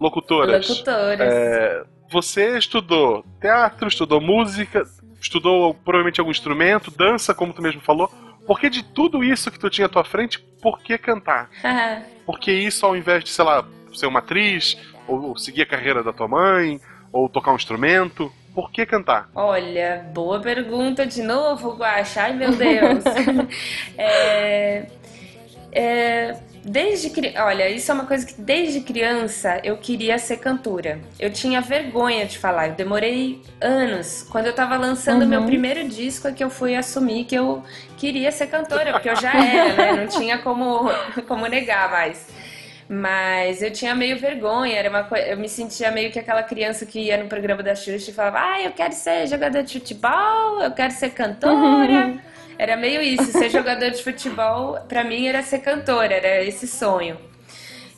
[0.00, 0.68] Locutoras.
[0.68, 1.20] Locutoras.
[1.20, 4.82] É, você estudou teatro, estudou música,
[5.22, 8.10] estudou provavelmente algum instrumento, dança, como tu mesmo falou.
[8.46, 11.48] Por que de tudo isso que tu tinha à tua frente, por que cantar?
[12.24, 15.66] Por que isso ao invés de, sei lá, ser uma atriz, ou, ou seguir a
[15.66, 16.80] carreira da tua mãe,
[17.12, 18.32] ou tocar um instrumento?
[18.54, 19.28] Por que cantar?
[19.34, 22.22] Olha, boa pergunta de novo, Guaxa.
[22.22, 23.02] Ai, meu Deus.
[23.98, 24.86] é,
[25.72, 27.34] é, desde cri...
[27.36, 31.00] Olha, isso é uma coisa que desde criança eu queria ser cantora.
[31.18, 32.68] Eu tinha vergonha de falar.
[32.68, 34.26] Eu demorei anos.
[34.30, 35.28] Quando eu tava lançando Uhum.
[35.28, 37.62] meu primeiro disco é que eu fui assumir que eu
[37.96, 39.92] queria ser cantora, porque eu já era, né?
[39.92, 40.88] Não tinha como,
[41.28, 42.26] como negar mais.
[42.88, 46.98] Mas eu tinha meio vergonha, era uma eu me sentia meio que aquela criança que
[47.00, 50.70] ia no programa da Xuxa e falava: "Ah, eu quero ser jogador de futebol, eu
[50.72, 52.14] quero ser cantora".
[52.58, 57.18] Era meio isso, ser jogador de futebol pra mim era ser cantora, era esse sonho.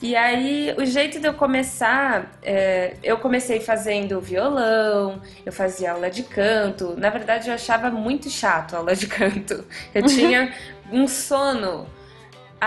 [0.02, 6.10] E aí, o jeito de eu começar, é, eu comecei fazendo violão, eu fazia aula
[6.10, 6.94] de canto.
[6.98, 9.64] Na verdade, eu achava muito chato a aula de canto.
[9.94, 10.52] Eu tinha
[10.92, 11.86] um sono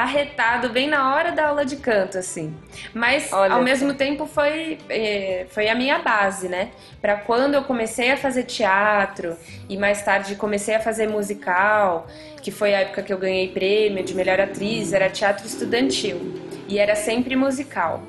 [0.04, 2.56] arretado bem na hora da aula de canto, assim.
[2.94, 6.72] Mas Olha ao mesmo tempo foi, é, foi a minha base, né?
[7.02, 9.36] Pra quando eu comecei a fazer teatro
[9.70, 12.08] e mais tarde comecei a fazer musical,
[12.42, 16.80] que foi a época que eu ganhei prêmio de melhor atriz, era teatro estudantil e
[16.80, 18.04] era sempre musical.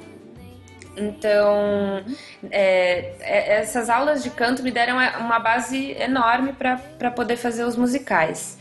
[0.99, 2.05] Então,
[2.51, 7.77] é, é, essas aulas de canto me deram uma base enorme para poder fazer os
[7.77, 8.59] musicais.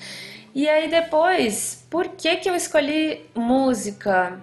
[0.58, 4.40] E aí depois, por que que eu escolhi música?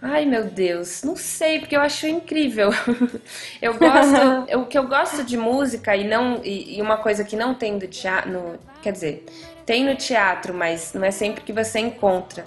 [0.00, 2.70] Ai meu Deus, não sei, porque eu acho incrível.
[3.60, 4.14] eu gosto,
[4.60, 7.76] o que eu gosto de música e não e, e uma coisa que não tem
[7.76, 9.26] do teatro, quer dizer,
[9.66, 12.44] tem no teatro, mas não é sempre que você encontra.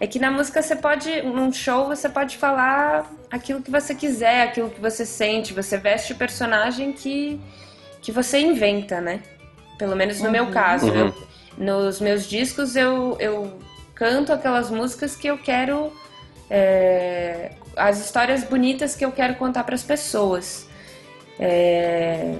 [0.00, 4.40] É que na música você pode, num show você pode falar aquilo que você quiser,
[4.44, 7.38] aquilo que você sente, você veste o personagem que
[8.00, 9.20] que você inventa, né?
[9.78, 10.96] Pelo menos no meu caso, Uhum.
[10.96, 11.14] eu,
[11.58, 13.58] nos meus discos eu, eu
[13.94, 15.92] canto aquelas músicas que eu quero
[16.48, 20.68] é, as histórias bonitas que eu quero contar para as pessoas.
[21.38, 22.38] É,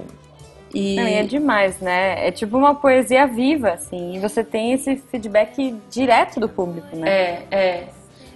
[0.73, 2.27] e Não, e é demais, né?
[2.27, 7.09] É tipo uma poesia viva, assim, e você tem esse feedback direto do público, né?
[7.09, 7.87] é, é,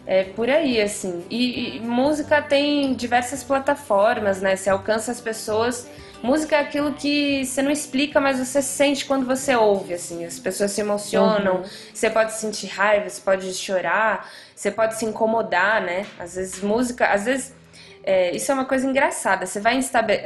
[0.06, 1.24] é por aí, assim.
[1.30, 4.56] E, e música tem diversas plataformas, né?
[4.56, 5.88] Você alcança as pessoas.
[6.24, 10.24] Música é aquilo que você não explica, mas você sente quando você ouve, assim.
[10.26, 11.64] As pessoas se emocionam, Uhum.
[11.94, 16.06] você pode sentir raiva, você pode chorar, você pode se incomodar, né?
[16.18, 17.54] Às vezes música, às vezes
[18.06, 19.46] é, isso é uma coisa engraçada.
[19.46, 19.82] Você vai em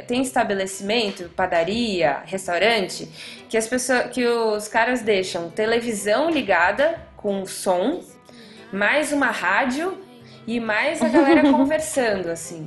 [0.06, 3.08] tem estabelecimento, padaria, restaurante,
[3.48, 8.04] que as pessoas, que os caras deixam televisão ligada com som,
[8.72, 9.98] mais uma rádio
[10.48, 12.66] e mais a galera conversando, assim.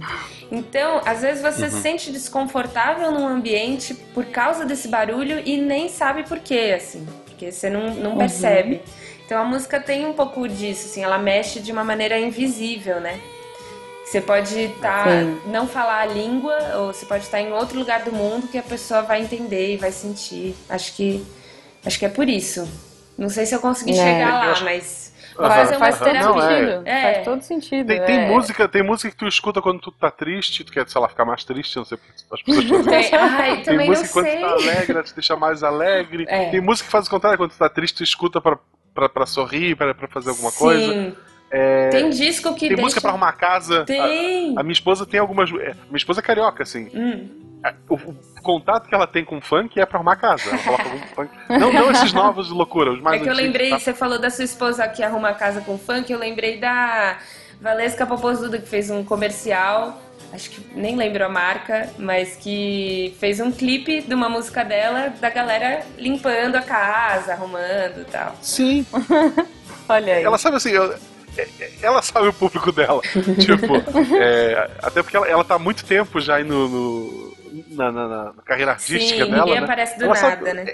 [0.52, 5.90] Então, às vezes você se sente desconfortável num ambiente por causa desse barulho e nem
[5.90, 8.82] sabe por quê, assim, porque você não, não percebe.
[9.26, 13.20] Então a música tem um pouco disso, assim, ela mexe de uma maneira invisível, né?
[14.06, 15.42] Você pode estar Sim.
[15.48, 18.64] não falar a língua, ou você pode estar em outro lugar do mundo que a
[18.64, 20.56] pessoa vai entender e vai sentir.
[20.70, 21.26] Acho que
[21.84, 22.68] Acho que é por isso.
[23.18, 23.96] Não sei se eu consegui É.
[23.96, 25.11] chegar lá, mas
[25.46, 26.48] Uma Faz todo Não, é.
[26.60, 26.82] sentido.
[26.88, 27.14] É.
[27.14, 27.88] Faz todo sentido.
[27.88, 28.28] Tem, tem é.
[28.28, 31.26] música, tem música que tu escuta quando tu tá triste, tu quer, sei lá, ficar
[31.26, 32.90] mais triste, não sei porque as pessoas fazem isso.
[32.90, 34.36] Tem- Ai, Tem também não música que quando sei.
[34.38, 36.26] tu tá alegre, ela te deixa mais alegre.
[36.28, 36.50] É.
[36.50, 38.58] Tem música que faz o contrário, quando tu tá triste, tu escuta pra,
[38.94, 40.94] pra, pra sorrir, pra, pra fazer alguma coisa.
[40.94, 41.16] Sim.
[41.54, 42.82] É, Tem disco que tem deixa...
[42.84, 43.84] música pra arrumar a casa.
[43.84, 44.56] Tem.
[44.56, 45.50] A, a minha esposa tem algumas.
[45.50, 46.90] é, Minha esposa é carioca, assim.
[46.96, 47.30] Hum.
[47.64, 50.50] É, O, o contato que ela tem com funk é pra arrumar casa.
[50.50, 51.32] Ela coloca algum funk.
[51.50, 53.80] Não, não esses novos de loucura, os mais É que eu antigos, lembrei, tá?
[53.80, 57.18] você falou da sua esposa que arruma a casa com funk, eu lembrei da
[57.62, 60.02] Valesca Popozuda, que fez um comercial,
[60.34, 65.14] acho que nem lembro a marca, mas que fez um clipe de uma música dela,
[65.22, 68.36] da galera limpando a casa, arrumando e tal.
[68.42, 68.84] Sim.
[69.88, 70.24] Olha aí.
[70.24, 70.94] Ela sabe assim, eu-
[71.38, 73.02] é- é- ela sabe o público dela.
[73.40, 73.76] tipo,
[74.16, 77.32] é, até porque ela, ela tá há muito tempo já aí no, no-
[77.76, 79.46] na, na- na carreira artística Sim, dela.
[79.46, 79.64] ninguém né?
[79.66, 80.66] aparece do Ela nada, sabe- né?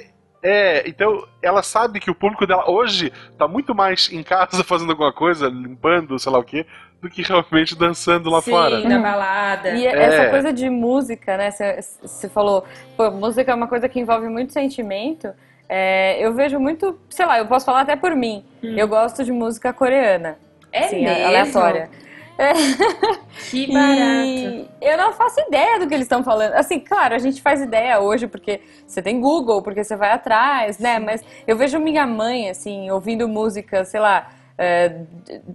[0.44, 4.92] É, então ela sabe que o público dela hoje tá muito mais em casa fazendo
[4.92, 6.66] alguma coisa, limpando, sei lá o quê,
[7.02, 8.80] do que realmente dançando lá Sim, fora.
[8.88, 9.70] na balada.
[9.72, 11.50] E essa coisa de música, né?
[11.52, 12.64] Você falou,
[12.96, 15.30] pô, música é uma coisa que envolve muito sentimento.
[15.70, 18.46] É, eu vejo muito, sei lá, eu posso falar até por mim.
[18.64, 20.38] Eu gosto de música coreana.
[20.72, 21.26] É assim, mesmo?
[21.26, 21.90] aleatória.
[23.50, 23.98] Que barato.
[24.00, 26.54] E eu não faço ideia do que eles estão falando.
[26.54, 30.80] Assim, claro, a gente faz ideia hoje porque você tem Google, porque você vai atrás,
[30.80, 31.00] né?
[31.00, 35.02] Mas eu vejo minha mãe, assim, ouvindo música, sei lá, é,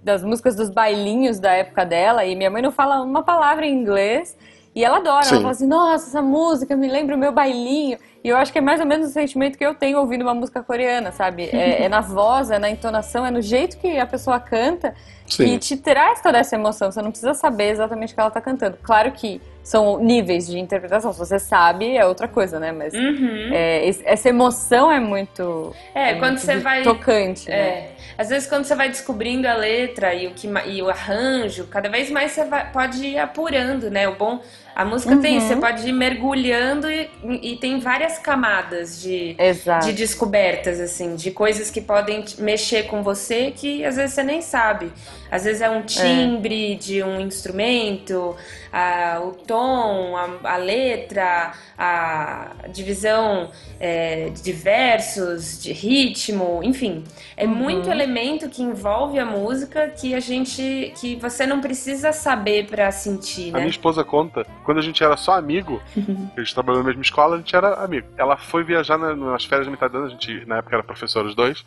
[0.02, 3.74] das músicas dos bailinhos da época dela, e minha mãe não fala uma palavra em
[3.74, 4.36] inglês.
[4.74, 5.32] E ela adora, Sim.
[5.34, 7.98] ela fala assim, nossa, essa música me lembra o meu bailinho.
[8.24, 10.32] E eu acho que é mais ou menos o sentimento que eu tenho ouvindo uma
[10.32, 11.50] música coreana, sabe?
[11.52, 14.94] É, é na voz, é na entonação, é no jeito que a pessoa canta
[15.26, 15.44] Sim.
[15.44, 16.90] que te traz toda essa emoção.
[16.90, 18.78] Você não precisa saber exatamente o que ela tá cantando.
[18.82, 21.12] Claro que são níveis de interpretação.
[21.12, 22.70] Se você sabe, é outra coisa, né?
[22.72, 23.50] Mas Uhum.
[23.52, 25.74] é, essa emoção é muito.
[25.94, 26.82] É, quando muito você vai.
[26.82, 27.48] Tocante.
[27.48, 27.56] né?
[27.56, 27.90] É.
[28.16, 31.88] Às vezes quando você vai descobrindo a letra e o, que, e o arranjo, cada
[31.88, 34.08] vez mais você vai- pode ir apurando, né?
[34.08, 34.40] O bom.
[34.74, 37.10] A música tem isso, você pode ir mergulhando e,
[37.42, 39.86] e tem várias camadas de, Exato.
[39.86, 44.40] de descobertas, assim, de coisas que podem mexer com você que às vezes você nem
[44.40, 44.90] sabe.
[45.32, 48.36] Às vezes é um timbre de um instrumento,
[48.70, 57.02] a- o tom, a, a letra, a divisão é, de versos, de ritmo, enfim.
[57.36, 60.92] É muito elemento que envolve a música que a gente.
[61.00, 63.58] que você não precisa saber pra sentir, A né?
[63.60, 65.80] minha esposa conta, quando a gente era só amigo,
[66.36, 68.06] a gente trabalhou na mesma escola, a gente era amigo.
[68.18, 70.82] Ela foi viajar na- nas férias de metade do ano, a gente, na época era
[70.84, 71.64] professor os dois.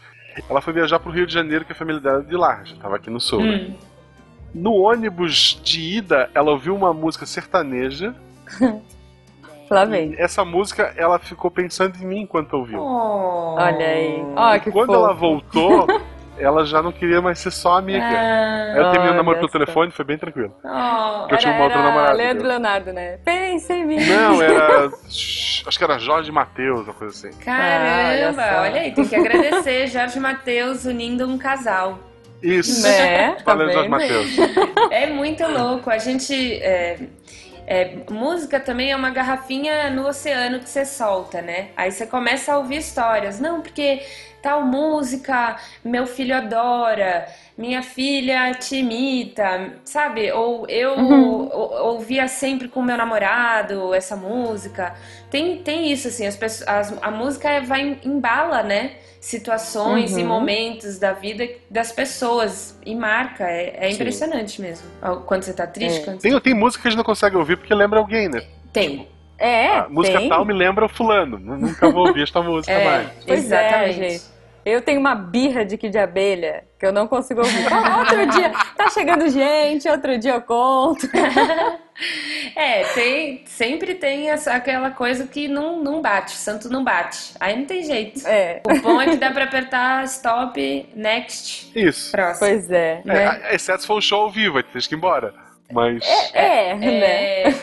[0.50, 2.76] Ela foi viajar pro Rio de Janeiro, que a família dela é de lá, já
[2.78, 3.42] tava aqui no sul.
[3.42, 3.56] né?
[3.70, 3.76] Hum.
[4.54, 8.16] No ônibus de ida, ela ouviu uma música sertaneja.
[9.70, 10.14] Lá vem.
[10.18, 12.80] Essa música, ela ficou pensando em mim enquanto ouviu.
[12.80, 13.56] Oh.
[13.58, 14.24] Olha aí.
[14.36, 15.00] Ó, E que quando fofo.
[15.00, 15.88] ela voltou,
[16.38, 18.04] ela já não queria mais ser só amiga.
[18.04, 20.54] Ah, Aí eu terminei o namoro Olha pelo telefone, foi bem tranquilo.
[20.64, 21.28] oh.
[21.30, 22.48] Eu tinha uma outra namorada, Leandro entendeu?
[22.50, 23.18] Leonardo, né?
[23.24, 23.98] Pensa em mim.
[24.06, 24.88] Não, era.
[25.08, 27.38] acho que era Jorge Matheus, uma coisa assim.
[27.40, 32.00] Caramba, Ah, olha olha, aí, tem que agradecer Jorge Matheus unindo um casal.
[32.44, 32.84] Isso.
[32.84, 33.38] Né?
[33.44, 34.10] Tá Valeu, Jorge vendo aí?
[34.10, 34.92] Matheus.
[34.92, 35.90] É muito louco.
[35.90, 36.34] A gente.
[36.62, 36.98] é,
[37.68, 41.70] é, música também é uma garrafinha no oceano que você solta, né?
[41.76, 43.40] Aí você começa a ouvir histórias.
[43.40, 44.06] Não, porque
[44.42, 50.32] tal música meu filho adora, minha filha te imita, sabe?
[50.32, 51.50] Ou eu Uhum.
[51.52, 54.94] ou- ouvia sempre com meu namorado essa música.
[55.30, 58.92] Tem, tem isso, assim, as pessoas, as- a música vai embala, né?
[59.22, 60.28] Situações e Uhum.
[60.28, 63.44] momentos da vida das pessoas e marca.
[63.50, 64.88] É, é impressionante mesmo.
[65.26, 66.04] Quando você tá triste, É.
[66.04, 66.30] quando você...
[66.30, 68.44] Tem, tem música que a gente não consegue ouvir porque lembra alguém, né?
[68.72, 69.08] Tem.
[69.38, 70.30] É, a música tem.
[70.30, 71.38] tal me lembra o fulano.
[71.40, 73.08] Nu- Nunca vou ouvir esta música É, mais.
[73.28, 74.22] É, exatamente.
[74.66, 77.72] Eu tenho uma birra de que de abelha que eu não consigo ouvir.
[77.72, 81.08] Ah, outro dia tá chegando gente, outro dia eu conto.
[82.58, 87.34] É, tem, sempre tem essa, aquela coisa que não, não bate, santo não bate.
[87.40, 88.28] Aí não tem jeito.
[88.28, 92.12] É, O bom é que dá pra apertar stop, next, Isso.
[92.12, 92.48] próximo.
[92.50, 93.02] pois é.
[93.06, 93.42] É, né?
[93.54, 95.34] exceto se for um show ao vivo, aí tu tens que ir embora.
[95.72, 96.04] Mas.
[96.34, 97.44] É, né?
[97.44, 97.54] É,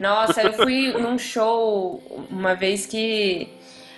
[0.00, 3.48] nossa, eu fui num show uma vez que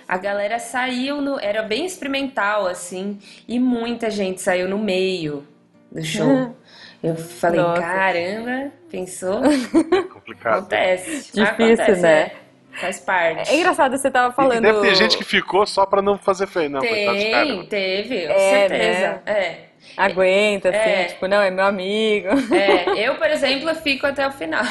[0.07, 5.45] a galera saiu no, era bem experimental assim, e muita gente saiu no meio
[5.91, 6.55] do show.
[7.03, 7.81] Eu falei, Nossa.
[7.81, 9.41] caramba, pensou?
[9.45, 10.57] É complicado.
[10.59, 11.11] Acontece.
[11.33, 12.11] Difícil, Acontece, né?
[12.21, 12.35] é.
[12.79, 13.51] Faz parte.
[13.51, 14.61] É engraçado, você tava E falando.
[14.61, 16.69] deve ter gente que ficou só pra não fazer feio.
[16.69, 16.79] Não.
[16.81, 19.21] Tem, teve, com É, certeza.
[19.25, 19.55] É.
[19.95, 21.03] Aguenta, assim, É.
[21.05, 22.27] tipo, não, é meu amigo.
[22.53, 24.65] É, eu, por exemplo, fico até o final.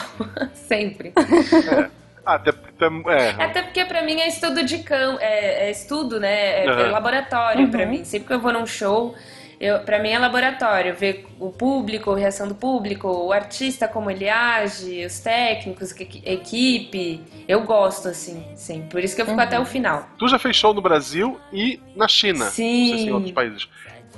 [0.53, 1.12] Sempre.
[1.16, 1.88] Ah,
[2.25, 3.31] até porque tu é.
[3.43, 6.65] Até porque pra mim é estudo de campo, é, é estudo, né?
[6.65, 6.81] É, Uhum.
[6.81, 7.89] é laboratório pra Uhum.
[7.91, 8.05] mim.
[8.05, 9.15] Sempre que eu vou num show,
[9.61, 10.95] eu, pra mim é laboratório.
[10.95, 16.31] Ver o público, a reação do público, o artista, como ele age, os técnicos, a
[16.31, 17.23] equipe.
[17.47, 18.83] Eu gosto, assim, sim.
[18.91, 19.45] Por isso que eu fico Uhum.
[19.45, 20.09] até o final.
[20.19, 22.47] Tu já fez show no Brasil e na China.
[22.47, 22.81] Sim.
[22.83, 23.69] Não sei se em outros países.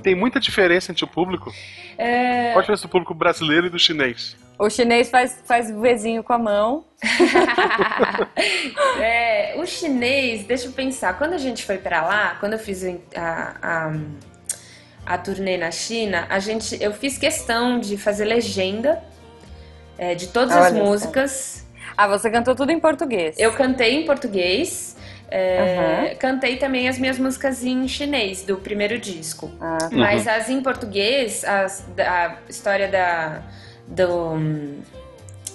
[0.03, 1.53] Tem muita diferença entre o público?
[1.99, 4.37] É, Qual a diferença do público brasileiro e do chinês?
[4.59, 6.85] O chinês faz, faz Vzinho com a mão.
[9.01, 12.83] É, o chinês, deixa eu pensar, quando a gente foi pra lá, quando eu fiz
[13.15, 13.93] a, a,
[15.15, 19.03] a turnê na China, a gente, eu fiz questão de fazer legenda
[19.99, 20.85] é, de todas as Olha só.
[20.85, 21.67] músicas.
[21.97, 23.37] Ah, você cantou tudo em português.
[23.39, 24.97] Eu cantei em português,
[25.31, 29.51] é, cantei também as minhas músicas em chinês do primeiro disco.
[29.61, 33.43] Ah, Mas as em português, as, da- a história da,
[33.87, 34.37] do,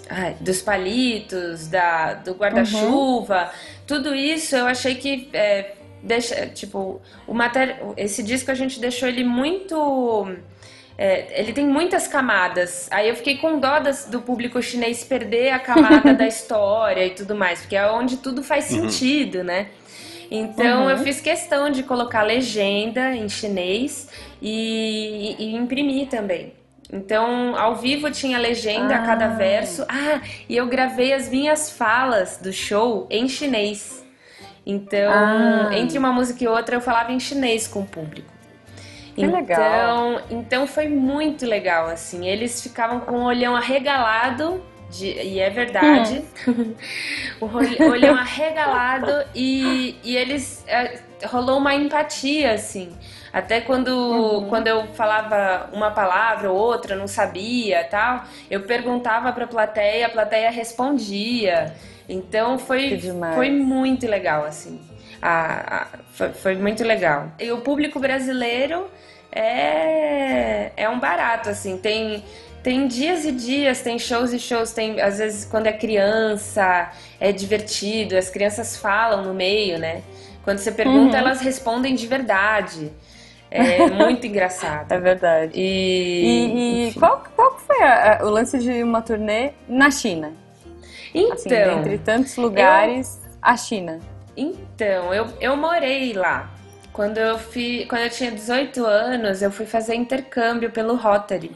[0.10, 3.52] ai, dos palitos, da, do guarda-chuva,
[3.88, 9.08] tudo isso eu achei que é, deixa, tipo, o matéria, esse disco a gente deixou
[9.08, 10.28] ele muito
[10.98, 12.88] é, ele tem muitas camadas.
[12.92, 17.12] Aí eu fiquei com dó das- do público chinês perder a camada da história e
[17.12, 19.68] tudo mais, porque é onde tudo faz sentido, né?
[20.30, 20.90] Então Uhum.
[20.92, 24.08] eu fiz questão de colocar legenda em chinês
[24.42, 26.54] e, e imprimir também.
[26.92, 29.30] Então, ao vivo tinha legenda a cada Ah.
[29.30, 29.86] verso.
[29.88, 34.04] Ah, e eu gravei as minhas falas do show em chinês.
[34.66, 35.70] Então, Ah.
[35.78, 38.30] entre uma música e outra, eu falava em chinês com o público.
[39.16, 40.22] Que então, legal.
[40.30, 42.28] então foi muito legal, assim.
[42.28, 46.24] Eles ficavam com o olhão arregalado, de- e é verdade.
[47.42, 50.64] o ol- olhão arregalado e, e eles.
[50.68, 52.90] é, rolou uma empatia, assim.
[53.34, 59.48] Até quando, quando eu falava uma palavra ou outra, não sabia tal, eu perguntava pra
[59.48, 61.74] plateia, a plateia respondia.
[62.10, 63.00] Então foi,
[63.36, 64.82] foi muito legal, assim.
[65.22, 67.28] A- a- foi, foi muito legal.
[67.40, 68.90] E o público brasileiro
[69.32, 71.78] é, é um barato, assim.
[71.78, 72.24] Tem,
[72.64, 74.72] tem dias e dias, tem shows e shows.
[74.74, 78.18] Tem, às vezes, quando é criança, é divertido.
[78.18, 80.02] As crianças falam no meio, né?
[80.44, 81.24] Quando você pergunta, Uhum.
[81.24, 82.92] elas respondem de verdade.
[83.52, 84.90] É muito engraçado.
[84.94, 85.52] é verdade.
[85.56, 90.32] E, E, e qual, qual foi a- a- o lance de uma turnê na China?
[91.32, 94.00] Assim, Então, dentre tantos lugares, a China.
[94.38, 96.50] Então, eu, eu morei lá.
[96.94, 101.52] Quando eu, fi, quando eu tinha 18 anos, eu fui fazer intercâmbio pelo Rotary.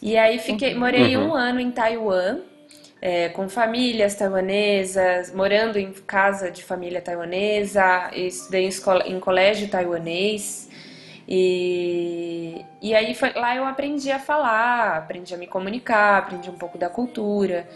[0.00, 1.28] E aí fiquei, morei Uhum.
[1.30, 2.38] um ano em Taiwan,
[3.02, 9.68] é, com famílias taiwanesas, morando em casa de família taiwanesa, estudei em, escola, em colégio
[9.68, 10.68] taiwanês.
[11.28, 16.56] E, e aí foi, lá eu aprendi a falar, aprendi a me comunicar, aprendi um
[16.56, 17.68] pouco da cultura.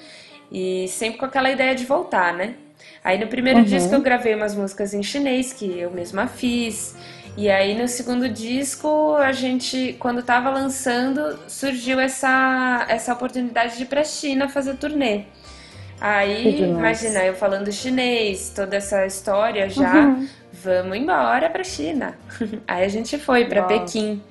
[0.51, 2.57] E sempre com aquela ideia de voltar, né?
[3.05, 3.65] Aí no primeiro Uhum.
[3.65, 6.97] disco eu gravei umas músicas em chinês que eu mesma fiz.
[7.37, 13.85] E aí no segundo disco a gente, quando tava lançando, surgiu essa, essa oportunidade de
[13.85, 15.27] ir pra China fazer turnê.
[16.01, 20.31] Aí, imagina, eu falando chinês, toda essa história já, Uhum.
[20.63, 22.17] Vamos embora pra China.
[22.67, 23.69] Aí a gente foi pra Uau.
[23.69, 24.23] Pequim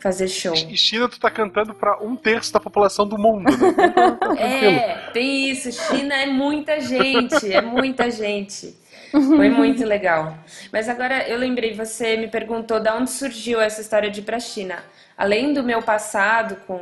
[0.00, 0.52] fazer show.
[0.54, 3.50] E China, tu tá cantando pra um terço da população do mundo, né?
[4.38, 5.70] É, tem isso.
[5.70, 8.76] China é muita gente, é muita gente.
[9.12, 10.36] Foi muito legal.
[10.72, 14.40] Mas agora eu lembrei, você me perguntou de onde surgiu essa história de ir pra
[14.40, 14.82] China.
[15.16, 16.80] Além do meu passado com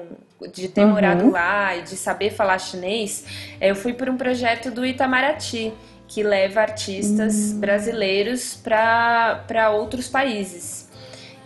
[0.54, 0.92] de ter Uhum.
[0.92, 3.26] morado lá e de saber falar chinês,
[3.60, 5.74] eu fui por um projeto do Itamaraty,
[6.12, 7.61] que leva artistas Hum.
[7.61, 10.90] brasileiros para outros países.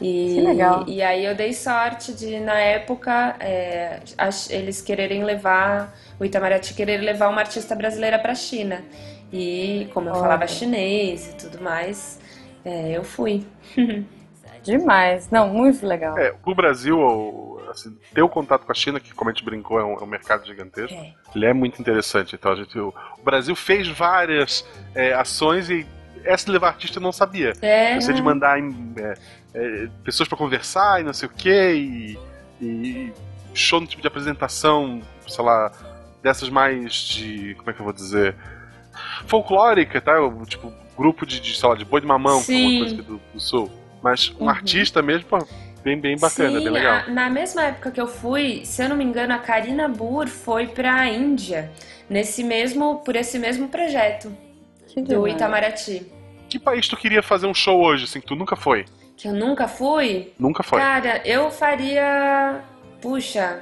[0.01, 0.85] E, Que legal.
[0.89, 4.01] e aí eu dei sorte de, na época, é,
[4.51, 8.83] eles quererem levar, o Itamaraty querer levar uma artista brasileira para a China.
[9.33, 10.23] E como eu Olha.
[10.23, 12.19] falava chinês e tudo mais,
[12.65, 13.47] é, eu fui.
[14.65, 15.29] Demais.
[15.31, 16.17] Não, muito legal.
[16.19, 19.79] É, o Brasil, assim, ter o contato com a China, que como a gente brincou,
[19.79, 21.15] é um, é um mercado gigantesco, É.
[21.35, 22.35] ele é muito interessante.
[22.35, 25.87] Então a gente, o, o Brasil fez várias é, ações e
[26.25, 27.53] essa levar artista eu não sabia.
[27.61, 29.15] É, Você de mandar é,
[29.55, 32.19] é, pessoas pra conversar e não sei o quê, e,
[32.63, 33.13] e
[33.53, 35.71] show no tipo de apresentação, sei lá,
[36.23, 37.55] dessas mais de.
[37.57, 38.35] como é que eu vou dizer?
[39.27, 40.15] folclórica, tá?
[40.47, 42.71] Tipo, grupo de, de, sei lá, de boi de mamão, que é Sim.
[42.71, 43.71] uma coisa aqui do, do sul.
[44.03, 44.49] Mas um Uhum.
[44.51, 45.39] artista mesmo, pô,
[45.85, 47.03] bem, bem bacana, Sim, bem legal.
[47.07, 50.27] a- na mesma época que eu fui, se eu não me engano, a Karina Burr
[50.29, 51.71] foi pra Índia,
[52.09, 54.35] nesse mesmo, por esse mesmo projeto
[54.89, 55.35] Que do demais.
[55.35, 56.07] Itamaraty.
[56.49, 58.85] Que país tu queria fazer um show hoje, assim, que tu nunca foi?
[59.17, 60.79] Que eu nunca fui, Nunca foi.
[60.81, 62.61] Cara, eu faria.
[63.01, 63.61] Puxa.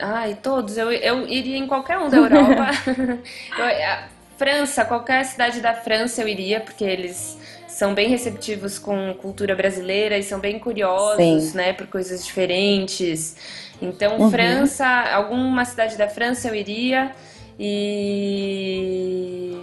[0.00, 0.76] Ai, todos.
[0.78, 2.66] Eu, eu iria em qualquer um da Europa.
[3.58, 7.37] Eu- a- França, qualquer cidade da França eu iria, porque eles
[7.78, 11.56] são bem receptivos com cultura brasileira e são bem curiosos, Sim.
[11.56, 13.36] né, por coisas diferentes.
[13.80, 14.32] Então, Uhum.
[14.32, 17.12] França, alguma cidade da França eu iria
[17.56, 19.54] e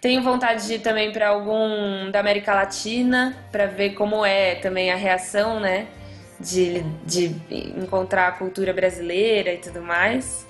[0.00, 4.92] tenho vontade de ir também para algum da América Latina para ver como é também
[4.92, 5.88] a reação, né,
[6.38, 7.34] de, de
[7.82, 10.46] encontrar a cultura brasileira e tudo mais.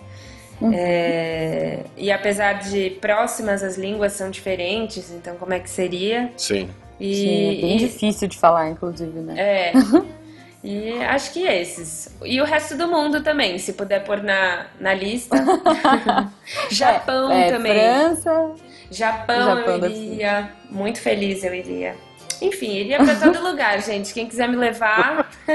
[0.72, 6.32] É, e apesar de próximas as línguas são diferentes, então como é que seria?
[6.36, 6.68] Sim.
[7.00, 9.34] E, Sim, é bem e- difícil de falar, inclusive, né?
[9.38, 9.72] é.
[10.66, 12.08] E acho que esses.
[12.24, 15.36] E o resto do mundo também, se puder pôr na, na lista.
[16.70, 17.74] Japão É, também.
[17.74, 18.52] França.
[18.90, 20.50] Japão, Japão eu iria.
[20.70, 21.94] Muito feliz eu iria.
[22.42, 24.12] Enfim, iria pra todo lugar, gente.
[24.12, 25.30] Quem quiser me levar.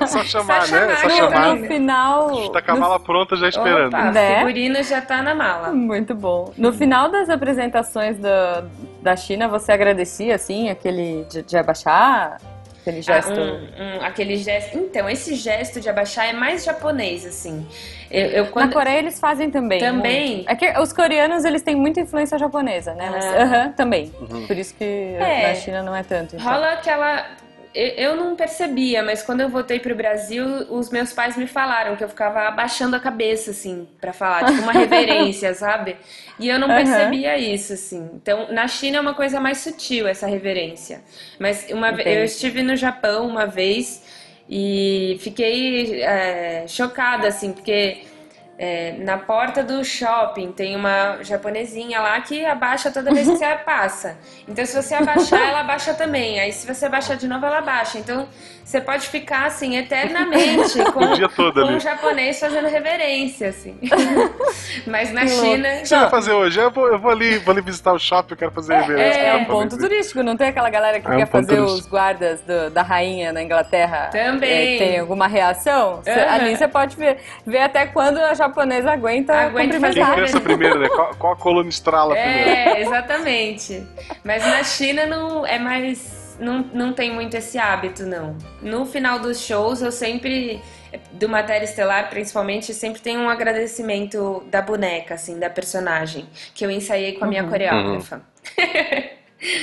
[0.00, 0.92] É só chamar, Só né?
[0.92, 1.56] É só chamar, chamar.
[1.56, 2.50] No final.
[2.50, 3.88] Tá com a mala pronta já esperando.
[3.88, 4.38] Opa, Né?
[4.38, 5.72] figurino já tá na mala.
[5.72, 6.52] Muito bom.
[6.56, 8.64] No final das apresentações da,
[9.02, 12.40] da China, você agradecia, assim, aquele de, de abaixar?
[12.80, 13.32] Aquele gesto.
[13.32, 14.76] Ah, um- um- aquele gesto.
[14.78, 17.66] Então, esse gesto de abaixar é mais japonês, assim.
[18.10, 18.72] Eu, eu Na quando.
[18.72, 19.78] Coreia eles fazem também.
[19.78, 20.34] Também?
[20.36, 20.50] muito.
[20.50, 23.08] É que os coreanos eles têm muita influência japonesa, né?
[23.10, 23.42] Mas, Ah.
[23.42, 24.12] aham, também.
[24.20, 24.46] Uhum.
[24.46, 25.48] Por isso que É.
[25.48, 26.34] na China não é tanto.
[26.36, 26.44] então.
[26.46, 27.26] Rola aquela.
[27.72, 31.94] Eu eu não percebia, mas quando eu voltei pro Brasil, os meus pais me falaram
[31.94, 35.96] que eu ficava abaixando a cabeça, assim, pra falar, tipo uma reverência, sabe?
[36.40, 38.10] E eu não percebia isso, assim.
[38.14, 41.00] Então, na China é uma coisa mais sutil, essa reverência.
[41.38, 42.08] Mas uma Entendi.
[42.08, 44.02] eu estive no Japão uma vez
[44.50, 48.02] e fiquei é, chocada, assim, porque
[48.62, 53.46] é, na porta do shopping tem uma japonesinha lá que abaixa toda vez que você
[53.64, 54.18] passa.
[54.46, 56.38] Então, se você abaixar, ela abaixa também.
[56.38, 57.96] Aí, se você abaixar de novo, ela abaixa.
[57.98, 58.28] Então,
[58.62, 63.78] você pode ficar assim eternamente com, O dia todo com um japonês fazendo reverência, assim.
[64.86, 65.28] Mas na Que.
[65.28, 65.68] China.
[65.68, 66.60] O que você vai fazer hoje?
[66.60, 69.20] Eu vou, eu vou ali, vou ali visitar o shopping, eu quero fazer reverência.
[69.20, 71.56] é É um ponto turístico, não tem aquela galera que É um quer ponto fazer
[71.56, 71.80] turístico.
[71.80, 74.10] os guardas do- da rainha na Inglaterra?
[74.12, 74.76] Também.
[74.76, 76.02] É, tem alguma reação?
[76.06, 76.34] Aham.
[76.34, 78.49] ali você pode ver, ver até quando a japonesa
[78.90, 80.06] aguenta, Aguenta Quem cumprimentar.
[80.10, 80.20] fazer.
[80.22, 80.88] pensa primeiro, né?
[80.88, 82.48] Qual, qual a coluna estrala primeiro?
[82.50, 83.86] É, exatamente.
[84.24, 86.18] Mas na China não é mais.
[86.40, 88.36] Não, não tem muito esse hábito, não.
[88.62, 90.60] No final dos shows, eu sempre.
[91.12, 96.26] Do Matéria Estelar, principalmente, sempre tem um agradecimento da boneca, assim, da personagem.
[96.54, 97.48] Que eu ensaiei com a minha Uhum.
[97.50, 98.22] coreógrafa.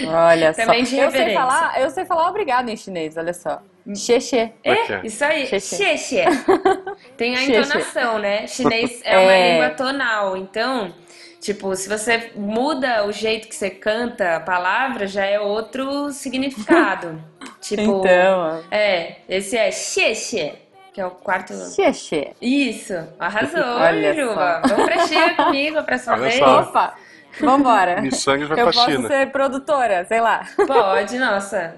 [0.08, 0.96] Olha Também só.
[0.96, 3.62] de eu sei falar, eu sei falar obrigado em chinês, olha só.
[3.96, 4.52] Xexê.
[4.64, 5.00] É?
[5.04, 6.22] Isso aí, xie.
[7.18, 8.46] Tem a entonação, né?
[8.48, 9.52] Chinês é uma É.
[9.54, 10.94] língua tonal, então,
[11.40, 17.22] tipo, se você muda o jeito que você canta a palavra, já é outro significado.
[17.62, 20.54] tipo, Então, é, esse é xie,
[20.94, 21.54] que é o quarto.
[21.54, 22.34] xexê.
[22.42, 24.62] Isso, arrasou, Olha Juba.
[24.68, 24.76] só.
[24.76, 26.36] Vamos pra Xia comigo pra sua Olha vez?
[26.38, 26.60] só.
[26.62, 26.96] Opa,
[27.40, 28.00] vambora.
[28.04, 29.08] Missangas vai Eu pra posso China.
[29.08, 30.46] ser produtora, sei lá.
[30.68, 31.76] Pode, nossa,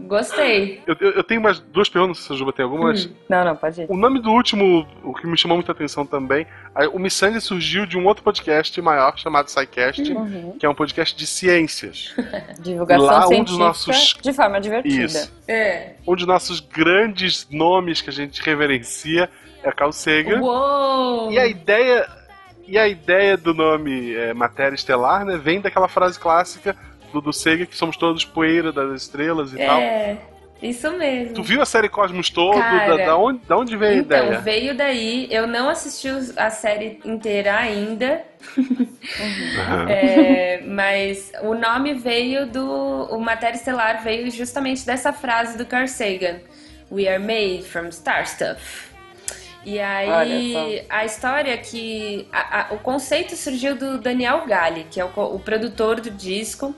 [0.00, 0.82] gostei.
[0.86, 3.06] Eu, eu- eu tenho mais duas perguntas, se a Juba tem algumas.
[3.06, 3.10] Hum.
[3.28, 3.86] Não, não, pode ir.
[3.90, 6.46] O nome do último, o que me chamou muita atenção também,
[6.92, 10.56] o Missangas surgiu de um outro podcast maior chamado SciCast, Uhum.
[10.58, 12.14] que é um podcast de ciências.
[12.60, 15.04] Divulgação Lá, um científica dos nossos- de forma divertida.
[15.04, 15.32] Isso.
[15.48, 15.94] É.
[16.06, 19.28] Um dos nossos grandes nomes que a gente reverencia
[19.62, 20.40] é Carl Sagan.
[20.40, 21.30] Uou!
[21.32, 22.06] E a ideia
[22.72, 26.74] e a ideia do nome é, Matéria Estelar, né, vem daquela frase clássica
[27.12, 29.78] do, do Sagan que somos todos poeira das estrelas e tal.
[29.78, 30.16] É,
[30.62, 31.34] isso mesmo.
[31.34, 32.58] Tu viu a série Cosmos todo?
[32.58, 34.40] Cara, da, da onde, da onde veio a Então, ideia?
[34.40, 35.28] veio daí.
[35.30, 38.22] Eu não assisti a série inteira ainda,
[39.88, 42.64] é, mas o nome veio do.
[43.10, 46.40] O Matéria Estelar veio justamente dessa frase do Carl Sagan:
[46.90, 48.91] We are made from star stuff.
[49.64, 52.26] E aí, a história que.
[52.32, 56.74] a- a- o conceito surgiu do Daniel Galli, que é o, o produtor do disco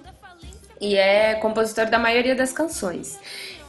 [0.80, 3.18] e é compositor da maioria das canções.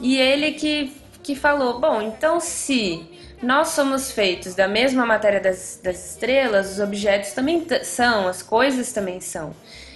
[0.00, 0.92] E ele que,
[1.22, 3.06] que falou: bom, então se
[3.42, 8.92] nós somos feitos da mesma matéria das, das estrelas, os objetos também são, as coisas
[8.92, 9.54] também são.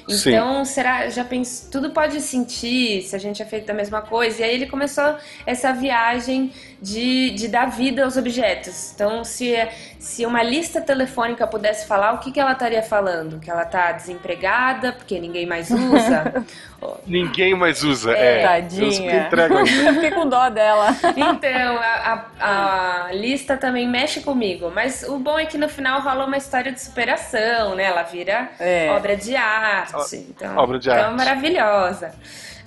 [0.08, 0.30] Sim.
[0.30, 4.40] Então, será, já penso, tudo pode sentir se a gente é feito da mesma coisa.
[4.40, 5.16] E aí ele começou
[5.46, 6.52] essa viagem
[6.82, 8.92] de, de dar vida aos objetos.
[8.94, 9.54] Então, se,
[9.98, 13.38] se uma lista telefônica pudesse falar, o que, que ela estaria falando?
[13.38, 16.44] Que ela está desempregada, porque ninguém mais usa?
[17.06, 18.12] Ninguém mais usa.
[18.12, 19.28] É, Tadinha.
[19.86, 20.96] Eu fiquei com dó dela.
[21.14, 24.72] Então, a, a- a lista também mexe comigo.
[24.74, 27.84] Mas o bom é que no final rola uma história de superação, né?
[27.84, 28.90] Ela vira É.
[28.92, 30.16] obra de arte.
[30.16, 31.16] Então, obra de então arte.
[31.18, 32.14] maravilhosa.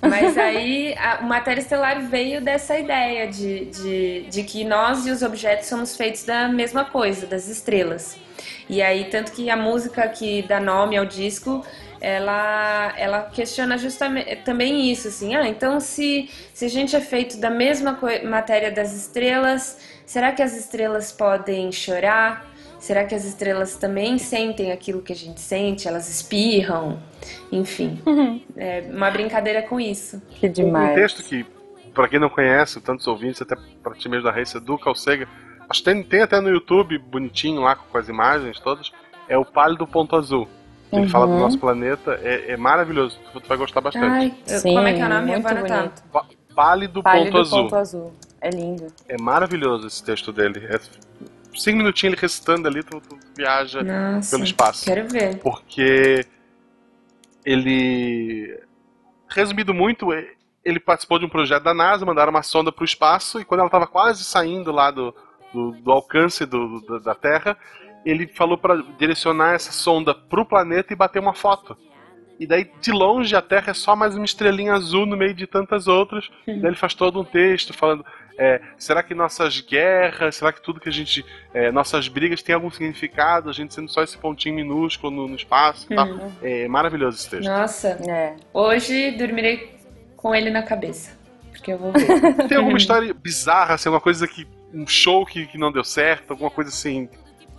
[0.08, 5.10] Mas aí a, o Matéria Estelar veio dessa ideia de, de, de que nós e
[5.10, 8.16] os objetos somos feitos da mesma coisa, das estrelas.
[8.68, 11.64] E aí, tanto que a música que dá nome ao disco
[12.04, 17.38] ela, ela questiona justamente também isso, assim, ah, então se, se a gente é feito
[17.38, 22.53] da mesma matéria das estrelas, será que as estrelas podem chorar?
[22.84, 25.88] Será que as estrelas também sentem aquilo que a gente sente?
[25.88, 26.98] Elas espirram?
[27.50, 28.42] Enfim, uhum.
[28.54, 30.20] é uma brincadeira com isso.
[30.28, 30.90] Que demais.
[30.90, 31.46] Um texto que,
[31.94, 35.26] para quem não conhece, tantos ouvintes, até para ti mesmo da Raíssa do Calcega,
[35.66, 38.92] acho que tem, tem até no YouTube, bonitinho lá, com as imagens todas,
[39.30, 40.46] é o Pálido Ponto Azul.
[40.92, 41.08] Ele uhum.
[41.08, 44.06] fala do nosso planeta, é, é, maravilhoso, tu vai gostar bastante.
[44.06, 45.30] Ai, Sim, como é que é o nome?
[45.30, 46.02] Muito bonito.
[46.54, 47.62] Pálido, Pálido ponto, azul.
[47.62, 48.12] ponto Azul.
[48.42, 48.88] É lindo.
[49.08, 50.66] É maravilhoso esse texto dele.
[50.68, 50.78] É
[51.56, 54.84] cinco minutinhos ele recitando ali, tu, tu viaja Nossa, pelo espaço.
[54.84, 55.38] Quero ver.
[55.38, 56.26] Porque
[57.44, 58.58] ele.
[59.28, 60.08] Resumido muito,
[60.64, 63.60] ele participou de um projeto da NASA, mandaram uma sonda para o espaço, e quando
[63.60, 65.14] ela estava quase saindo lá do,
[65.52, 67.56] do, do alcance do, do, da Terra,
[68.04, 71.76] ele falou para direcionar essa sonda para o planeta e bater uma foto.
[72.38, 75.46] E daí, de longe, a Terra é só mais uma estrelinha azul no meio de
[75.46, 76.28] tantas outras.
[76.46, 78.04] Daí ele faz todo um texto falando:
[78.38, 81.24] é, será que nossas guerras, será que tudo que a gente.
[81.52, 83.48] É, nossas brigas tem algum significado?
[83.48, 86.06] A gente sendo só esse pontinho minúsculo no, no espaço e tal.
[86.06, 86.32] Uhum.
[86.42, 87.48] É maravilhoso esse texto.
[87.48, 88.36] Nossa, é.
[88.52, 89.76] Hoje dormirei
[90.16, 91.16] com ele na cabeça.
[91.52, 92.06] Porque eu vou ver.
[92.48, 94.46] Tem alguma história bizarra, assim, alguma coisa que.
[94.72, 97.08] Um show que, que não deu certo, alguma coisa assim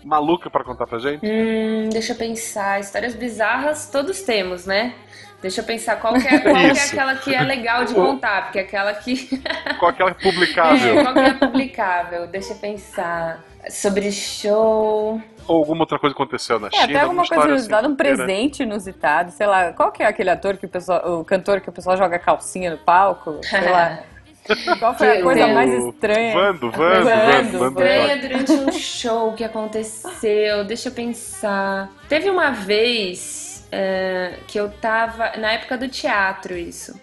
[0.04, 1.26] maluca para contar pra gente?
[1.26, 2.80] Hum, deixa eu pensar.
[2.80, 4.94] Histórias bizarras todos temos, né?
[5.42, 8.44] Deixa eu pensar qual, que é, qual que é aquela que é legal de contar,
[8.44, 9.30] porque é aquela que.
[9.80, 11.00] qual que é publicável?
[11.00, 12.28] É, qual que é publicável?
[12.28, 13.44] Deixa eu pensar.
[13.70, 15.20] Sobre show.
[15.48, 16.84] Ou alguma outra coisa aconteceu na é, China?
[16.84, 19.74] Até alguma coisa inusitada, assim, um presente inusitado, sei lá.
[19.74, 21.20] Qual que é aquele ator que o pessoal.
[21.20, 23.40] O cantor que o pessoal joga calcinha no palco?
[23.44, 24.00] Sei lá.
[24.78, 26.34] Qual foi a coisa mais estranha?
[26.34, 27.82] Vando, vando, vando, vando.
[27.82, 30.64] Estranha durante um show que aconteceu.
[30.66, 31.90] Deixa eu pensar.
[32.08, 35.38] Teve uma vez é, que eu tava.
[35.38, 37.00] Na época do teatro, isso.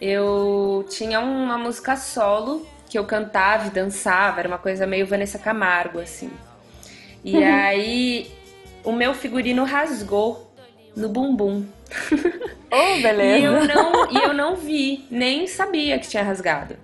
[0.00, 4.40] Eu tinha uma música solo que eu cantava e dançava.
[4.40, 6.30] Era uma coisa meio Vanessa Camargo, assim.
[7.24, 7.54] E uhum.
[7.54, 8.30] aí
[8.84, 10.52] o meu figurino rasgou
[10.94, 11.66] no bumbum.
[12.70, 13.38] Oh, beleza.
[13.38, 16.76] e, eu não, e eu não vi, nem sabia que tinha rasgado.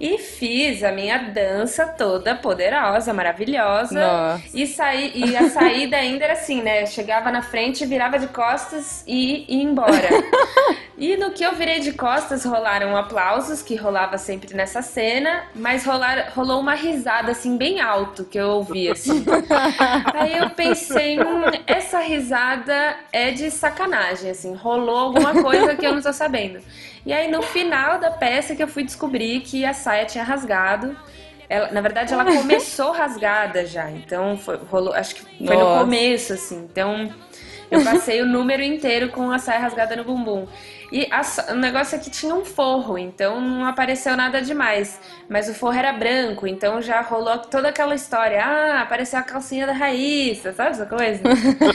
[0.00, 4.00] E fiz a minha dança toda poderosa, maravilhosa.
[4.00, 4.42] Nossa.
[4.54, 6.86] E, saí, e a saída ainda era assim, né?
[6.86, 10.08] Chegava na frente, virava de costas e ia embora.
[10.96, 15.84] e no que eu virei de costas, rolaram aplausos, que rolava sempre nessa cena, mas
[15.84, 19.22] rolar, rolou uma risada, assim, bem alto, que eu ouvi, assim.
[20.14, 24.54] Aí eu pensei, hum, essa risada é de sacanagem, assim.
[24.54, 26.58] Rolou alguma coisa que eu não tô sabendo.
[27.04, 30.96] E aí no final da peça que eu fui descobrir que a saia tinha rasgado.
[31.48, 33.90] Ela, na verdade, ela começou rasgada já.
[33.90, 35.74] Então foi, rolou, acho que foi Nossa.
[35.74, 36.68] no começo, assim.
[36.70, 37.12] Então
[37.70, 40.46] eu passei o número inteiro com a saia rasgada no bumbum.
[40.92, 41.22] E a,
[41.52, 45.00] o negócio é que tinha um forro, então não apareceu nada demais.
[45.28, 48.42] Mas o forro era branco, então já rolou toda aquela história.
[48.42, 51.22] Ah, apareceu a calcinha da Raíssa, sabe essa coisa?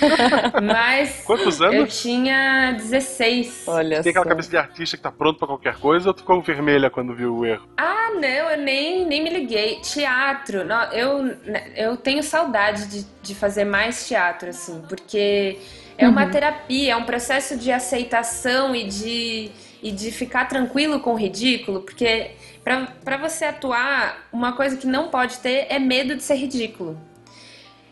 [0.61, 1.24] Mas.
[1.26, 1.76] Quantos anos?
[1.76, 3.63] Eu tinha 16.
[3.68, 6.41] Olha Tem aquela cabeça de artista que tá pronto pra qualquer coisa ou tu ficou
[6.41, 7.66] vermelha quando viu o erro?
[7.78, 9.80] Ah, não, eu nem, nem me liguei.
[9.82, 11.36] Teatro, não, eu,
[11.76, 15.59] eu tenho saudade de, de fazer mais teatro, assim, porque
[15.98, 16.32] é uma uhum.
[16.32, 21.82] terapia, é um processo de aceitação e de, e de ficar tranquilo com o ridículo,
[21.82, 22.32] porque
[22.64, 27.00] para você atuar, uma coisa que não pode ter é medo de ser ridículo.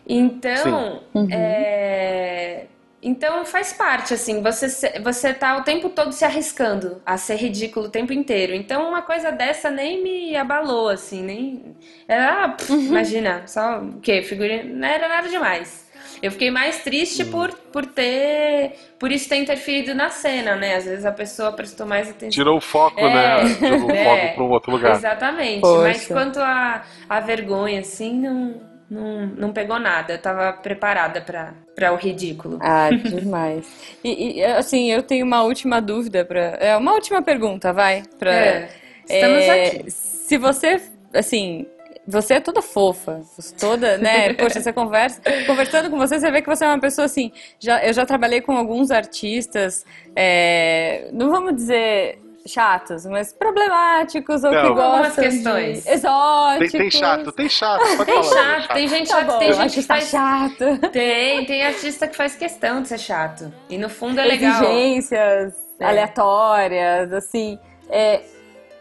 [0.06, 1.28] Então, uhum.
[1.32, 2.66] é,
[3.02, 7.88] então faz parte, assim, você, você tá o tempo todo se arriscando a ser ridículo
[7.88, 8.54] o tempo inteiro.
[8.54, 11.76] Então uma coisa dessa nem me abalou, assim, nem.
[12.08, 12.80] Era, ah, uhum.
[12.80, 14.22] imagina, só o quê?
[14.22, 14.64] Figurinha.
[14.64, 15.83] Não era nada demais.
[16.24, 18.72] Eu fiquei mais triste por, por ter.
[18.98, 20.76] Por isso ter interferido na cena, né?
[20.76, 22.30] Às vezes a pessoa prestou mais atenção.
[22.30, 23.56] Tirou o foco, é, né?
[23.56, 24.96] Tirou o é, foco para um outro lugar.
[24.96, 25.60] Exatamente.
[25.60, 25.82] Poxa.
[25.82, 30.14] Mas quanto a, a vergonha, assim, não, não, não pegou nada.
[30.14, 32.58] Eu tava preparada para o ridículo.
[32.62, 33.68] Ah, demais.
[34.02, 36.40] e, e, assim, eu tenho uma última dúvida para.
[36.62, 38.02] É uma última pergunta, vai.
[38.18, 38.70] Pra, é,
[39.10, 39.92] estamos é, aqui.
[39.92, 40.82] Se você,
[41.14, 41.68] assim,
[42.08, 43.22] você é toda fofa,
[43.60, 44.34] toda, né?
[44.36, 47.32] Poxa, você conversa, conversando com você, você vê que você é uma pessoa assim.
[47.60, 49.86] Já, eu já trabalhei com alguns artistas,
[50.16, 54.62] é, não vamos dizer chatos, mas problemáticos ou não.
[54.62, 55.84] que gostam questões.
[55.84, 56.72] de exóticos.
[56.72, 57.82] Tem, tem chato, tem chato.
[57.82, 60.90] Tem falar, chato, chato, tem gente tá chato, bom, tem gente que faz chato.
[60.92, 63.54] Tem, tem artista que faz questão de ser chato.
[63.70, 64.62] E no fundo é legal.
[64.64, 65.86] Exigências é.
[65.86, 67.58] aleatórias, assim.
[67.90, 68.22] É,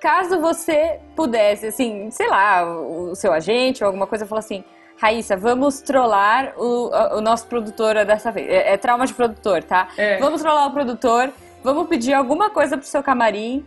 [0.03, 4.65] caso você pudesse, assim, sei lá, o seu agente ou alguma coisa falou assim:
[5.01, 8.49] Raíssa, vamos trollar o, o nosso produtor dessa vez.
[8.49, 9.89] É, é trauma de produtor, tá?
[9.97, 10.19] É.
[10.19, 11.33] Vamos trollar o produtor,
[11.63, 13.65] vamos pedir alguma coisa pro seu camarim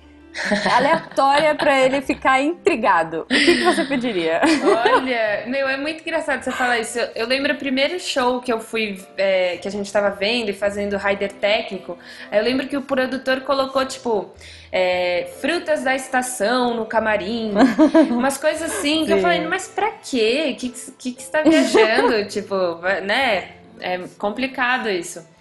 [0.71, 3.21] aleatória pra ele ficar intrigado.
[3.21, 4.41] O que, que você pediria?
[4.85, 6.99] Olha, meu, é muito engraçado você falar isso.
[6.99, 10.49] Eu, eu lembro o primeiro show que eu fui, é, que a gente tava vendo
[10.49, 11.97] e fazendo rider técnico.
[12.31, 14.33] aí Eu lembro que o produtor colocou, tipo,
[14.71, 17.53] é, frutas da estação no camarim,
[18.11, 20.51] umas coisas assim, que eu falei, mas pra quê?
[20.51, 22.25] O que, que, que você tá viajando?
[22.29, 22.55] tipo,
[23.03, 23.51] né?
[23.79, 25.34] É complicado isso.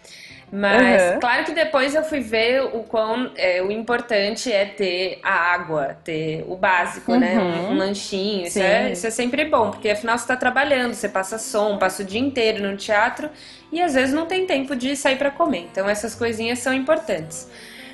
[0.56, 1.20] Mas, Uhum.
[1.20, 5.96] claro que depois eu fui ver o quão é, o importante é ter a água,
[6.04, 7.36] ter o básico, né?
[7.36, 7.70] Uhum.
[7.70, 8.46] Um, um lanchinho.
[8.46, 12.04] Isso é, isso é sempre bom, porque afinal você tá trabalhando, você passa som, passa
[12.04, 13.28] o dia inteiro no teatro
[13.72, 15.66] e às vezes não tem tempo de sair pra comer.
[15.72, 17.50] Então essas coisinhas são importantes.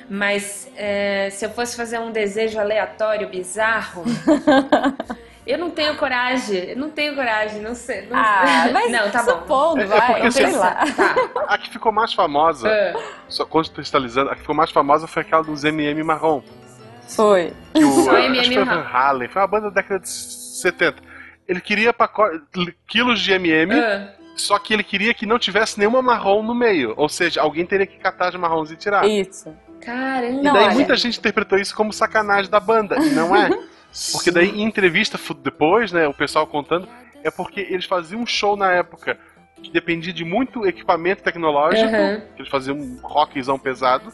[0.07, 4.03] Mas é, se eu fosse fazer um desejo aleatório, bizarro,
[5.51, 6.69] eu não tenho coragem.
[6.71, 8.07] Eu não tenho coragem, não sei.
[8.07, 9.31] Não, Ah, mas não, tá bom.
[9.31, 10.71] supondo, É- é vai, porque, sei assim, lá.
[10.95, 11.15] Tá.
[11.47, 15.43] A que ficou mais famosa, Ah, só contextualizando, a que ficou mais famosa foi aquela
[15.43, 16.41] dos MM Marrom.
[17.07, 17.53] Foi.
[17.73, 18.87] Que o, MM foi Marrom.
[18.97, 20.97] Halen, foi uma banda da década de 70.
[21.47, 22.41] Ele queria pacote,
[22.87, 24.13] quilos de MM, ah.
[24.37, 26.93] só que ele queria que não tivesse nenhuma marrom no meio.
[26.95, 29.05] Ou seja, alguém teria que catar as marrons e tirar.
[29.07, 29.53] Isso.
[29.83, 30.27] Caramba.
[30.39, 30.73] E Não, daí olha.
[30.75, 32.95] muita gente interpretou isso como sacanagem da banda.
[32.97, 33.49] E não é.
[34.11, 36.87] Porque daí em entrevista depois, né, o pessoal contando,
[37.23, 39.19] é porque eles faziam um show na época
[39.61, 41.91] que dependia de muito equipamento tecnológico,
[42.35, 44.11] que eles faziam um rockzão pesado,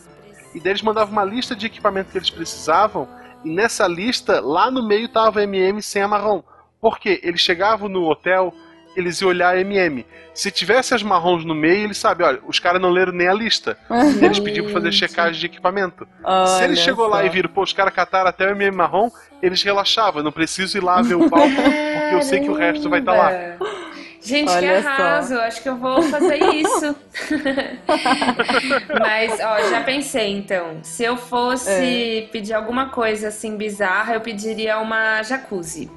[0.53, 3.07] e daí eles mandavam uma lista de equipamento que eles precisavam,
[3.45, 6.41] e nessa lista, lá no meio tava MM sem a marrom.
[6.81, 7.19] Por quê?
[7.23, 8.53] Eles chegavam no hotel,
[8.97, 10.05] eles iam olhar a MM.
[10.33, 13.33] Se tivesse as marrons no meio, eles sabem, olha, os caras não leram nem a
[13.33, 13.77] lista.
[14.21, 16.07] Eles pediam pra fazer checagem de equipamento.
[16.47, 17.25] Se ele Olha chegou lá só.
[17.25, 19.09] e viram, pô, os caras cataram até o MM marrom,
[19.41, 22.89] eles relaxavam, não preciso ir lá ver o palco, porque eu sei que o resto
[22.89, 23.29] vai estar lá.
[23.31, 23.87] Caramba.
[24.19, 24.89] Gente, Olha que só.
[24.89, 25.33] arraso.
[25.35, 26.95] Eu Acho que eu vou fazer isso.
[28.99, 30.79] Mas, ó, já pensei então.
[30.83, 31.69] Se eu fosse
[32.23, 32.27] É.
[32.31, 35.89] pedir alguma coisa assim bizarra, eu pediria uma jacuzzi.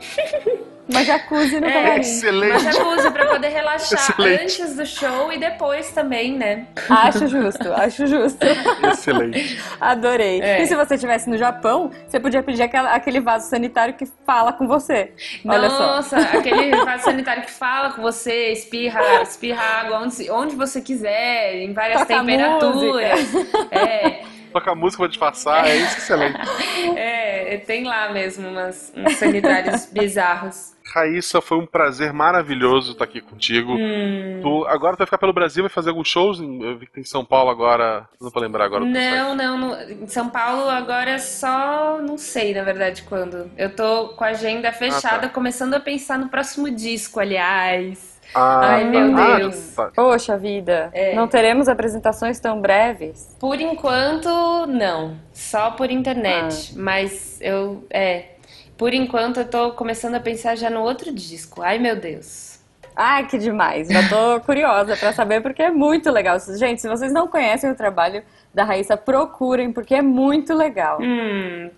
[0.88, 1.72] Uma jacuzzi no É.
[1.72, 1.90] camarim.
[1.92, 2.62] Uma Excelente.
[2.64, 4.42] jacuzzi pra poder relaxar Excelente.
[4.42, 6.66] antes do show e depois também, né?
[6.90, 8.38] Acho justo, acho justo.
[8.92, 9.58] Excelente.
[9.80, 10.42] Adorei.
[10.42, 10.62] É.
[10.62, 14.52] E se você estivesse no Japão, você podia pedir aquela- aquele vaso sanitário que fala
[14.52, 15.12] com você.
[15.46, 15.78] Olha só.
[15.96, 21.56] Nossa, aquele vaso sanitário que fala com você, espirra, espirra água onde, onde você quiser,
[21.62, 23.20] em várias Toca temperaturas.
[23.70, 24.22] É,
[24.52, 26.38] Toca a música pra disfarçar, é isso excelente.
[26.94, 30.73] é, tem lá mesmo umas, uns sanitários bizarros.
[30.94, 33.72] Raíssa, foi um prazer maravilhoso estar aqui contigo.
[33.72, 34.38] Hum.
[34.42, 36.38] Tu, agora tu vai ficar pelo Brasil, vai fazer alguns shows?
[36.40, 38.06] em- Eu vi que tem em São Paulo agora.
[38.20, 38.84] Não vou lembrar agora.
[38.84, 39.10] o que sai.
[39.18, 39.74] Não, não, no-
[40.04, 43.50] em São Paulo agora é só, não sei na verdade quando.
[43.56, 45.28] Eu tô com a agenda fechada, tá.
[45.28, 48.14] começando a pensar no próximo disco, aliás.
[48.34, 49.74] Ah, Ai, meu ah, Deus.
[49.76, 49.90] tá.
[49.94, 51.14] Poxa vida, É.
[51.14, 53.36] não teremos apresentações tão breves?
[53.38, 54.28] Por enquanto,
[54.66, 55.16] não.
[55.32, 56.72] Só por internet.
[56.72, 56.78] Ah.
[56.78, 57.84] Mas eu.
[57.90, 58.33] É.
[58.76, 61.62] Por enquanto, eu tô começando a pensar já no outro disco.
[61.62, 62.58] Ai, meu Deus.
[62.96, 63.88] Ai, que demais.
[63.88, 66.38] Já tô curiosa pra saber porque é muito legal.
[66.56, 68.22] Gente, se vocês não conhecem o trabalho
[68.52, 70.98] da Raíssa, procurem porque é muito legal.
[71.00, 71.70] Hum.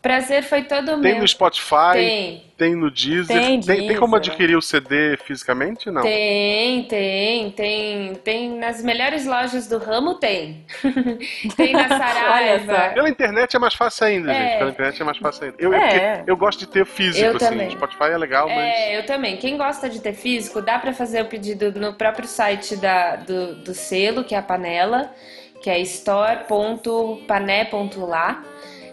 [0.00, 1.22] Prazer foi todo Tem meu.
[1.22, 2.74] no Spotify, tem, Tem.
[2.76, 3.26] no Deezer.
[3.36, 4.32] Tem tem, tem como Deezer.
[4.32, 5.90] adquirir o CD fisicamente?
[5.90, 6.02] Não.
[6.02, 10.64] Tem, tem, tem, tem nas melhores lojas do ramo tem.
[11.56, 12.90] tem na Saraiva.
[12.94, 14.50] Pela internet é mais fácil ainda, É.
[14.50, 14.58] gente.
[14.58, 15.56] Pela internet é mais fácil ainda.
[15.58, 16.16] Eu, É.
[16.18, 17.46] porque eu gosto de ter físico, Eu assim.
[17.48, 17.70] também.
[17.70, 18.56] Spotify é legal, mas.
[18.58, 19.36] É, eu também.
[19.36, 23.56] Quem gosta de ter físico, dá pra fazer o pedido no próprio site da, do,
[23.56, 25.12] do selo, que é a Panela,
[25.60, 28.44] que é store.pané.lá.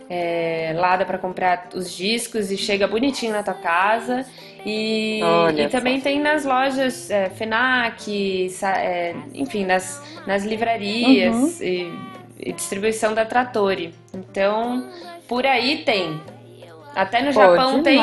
[0.09, 4.25] É, lá dá pra comprar os discos e chega bonitinho na tua casa.
[4.65, 5.19] E,
[5.55, 11.65] e também tem nas lojas é, FENAC, é, enfim, nas, nas livrarias Uhum.
[11.65, 11.91] e,
[12.49, 13.93] e distribuição da Trattori.
[14.13, 14.89] Então,
[15.27, 16.19] por aí tem.
[16.95, 17.99] Até no Pô, Japão tem.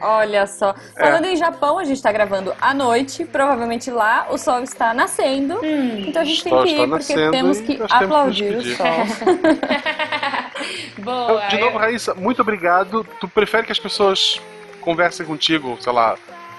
[0.00, 0.74] Olha só.
[0.98, 3.24] Falando em Japão, a gente tá gravando à noite.
[3.24, 5.54] Provavelmente lá o sol está nascendo.
[5.62, 6.04] Hum.
[6.06, 8.62] Então a gente tem que está ir, porque temos que nós temos que aplaudir o
[8.76, 8.86] sol.
[10.98, 11.44] Boa.
[11.46, 13.06] Então, de novo, eu- Raíssa, muito obrigado.
[13.20, 14.40] Tu prefere que as pessoas
[14.80, 16.16] conversem contigo, sei lá,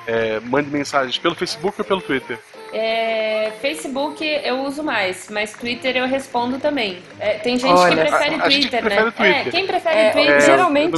[0.08, 2.40] é, mandem mensagens pelo Facebook ou pelo Twitter?
[2.74, 7.00] É, Facebook eu uso mais, mas Twitter eu respondo também.
[7.20, 9.12] É, tem gente Olha, que prefere a- a gente Twitter, prefere né?
[9.12, 9.48] Twitter.
[9.48, 10.42] É, quem prefere É, Twitter?
[10.42, 10.94] geralmente,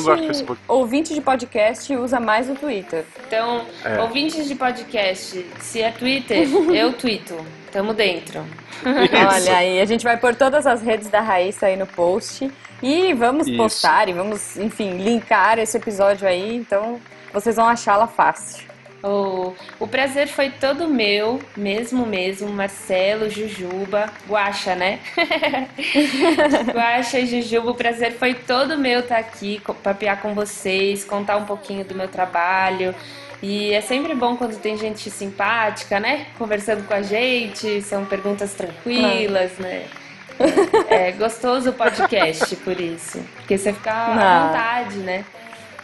[0.68, 3.06] ouvinte de podcast usa mais o Twitter.
[3.28, 4.00] Então, É.
[4.00, 7.36] ouvintes de podcast, se é Twitter, eu twito.
[7.72, 8.46] Tamo dentro.
[8.86, 9.48] Isso.
[9.50, 12.52] Olha aí, a gente vai pôr todas as redes da Raíssa aí no post.
[12.84, 13.58] E vamos Isso.
[13.58, 16.56] postar e vamos, enfim, linkar esse episódio aí.
[16.58, 17.00] Então
[17.34, 18.66] vocês vão achá-la fácil.
[19.06, 19.52] Oh,
[19.82, 25.00] o prazer foi todo meu, mesmo mesmo, Marcelo, Jujuba, Guaxa, né?
[26.74, 31.44] Guaxa e Jujuba, o prazer foi todo meu estar aqui, papear com vocês, contar um
[31.44, 32.96] pouquinho do meu trabalho.
[33.42, 36.28] E é sempre bom quando tem gente simpática, né?
[36.38, 39.84] Conversando com a gente, são perguntas tranquilas, né?
[40.90, 43.22] É, é gostoso o podcast por isso.
[43.36, 45.26] Porque você fica à vontade, né?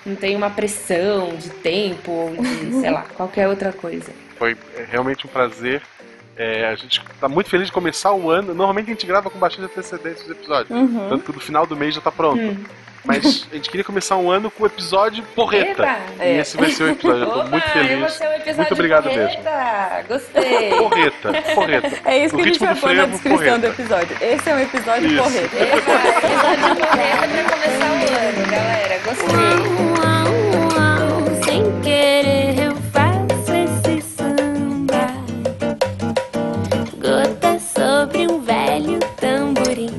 [0.06, 4.12] Não tem uma pressão de tempo ou de, sei lá, qualquer outra coisa.
[4.38, 4.56] Foi
[4.90, 5.82] realmente um prazer.
[6.38, 8.54] É, a gente tá muito feliz de começar o ano.
[8.54, 10.70] Normalmente a gente grava com bastante antecedência os episódios.
[10.70, 11.10] Uhum.
[11.10, 12.40] Tanto que no final do mês já tá pronto.
[12.40, 12.64] Uhum.
[13.04, 15.84] Mas a gente queria começar um ano com o episódio porreta.
[15.84, 16.26] Eba.
[16.26, 17.24] E esse vai ser o episódio.
[17.24, 18.20] Eu tô Opa, muito feliz.
[18.58, 19.28] muito obrigado porreta.
[19.28, 20.08] mesmo.
[20.08, 20.70] Gostei.
[20.70, 22.02] Porreta, porreta.
[22.06, 23.60] É isso que a gente vai pôr na descrição porreta.
[23.60, 24.18] do episódio.
[24.22, 25.24] Esse é um episódio isso.
[25.24, 25.56] porreta.
[25.56, 29.00] Eba, episódio porreta pra começar o ano, galera.
[29.06, 29.89] Gostei.
[32.00, 35.14] Querer eu faço esse samba.
[36.96, 39.92] Gota sobre um velho tamborim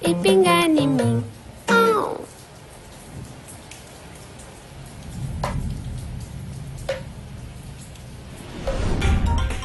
[0.00, 1.24] e pingar em mim.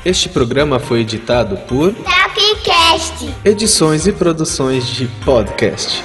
[0.03, 3.35] Este programa foi editado por Tapcast.
[3.43, 6.01] Edições e produções de podcast.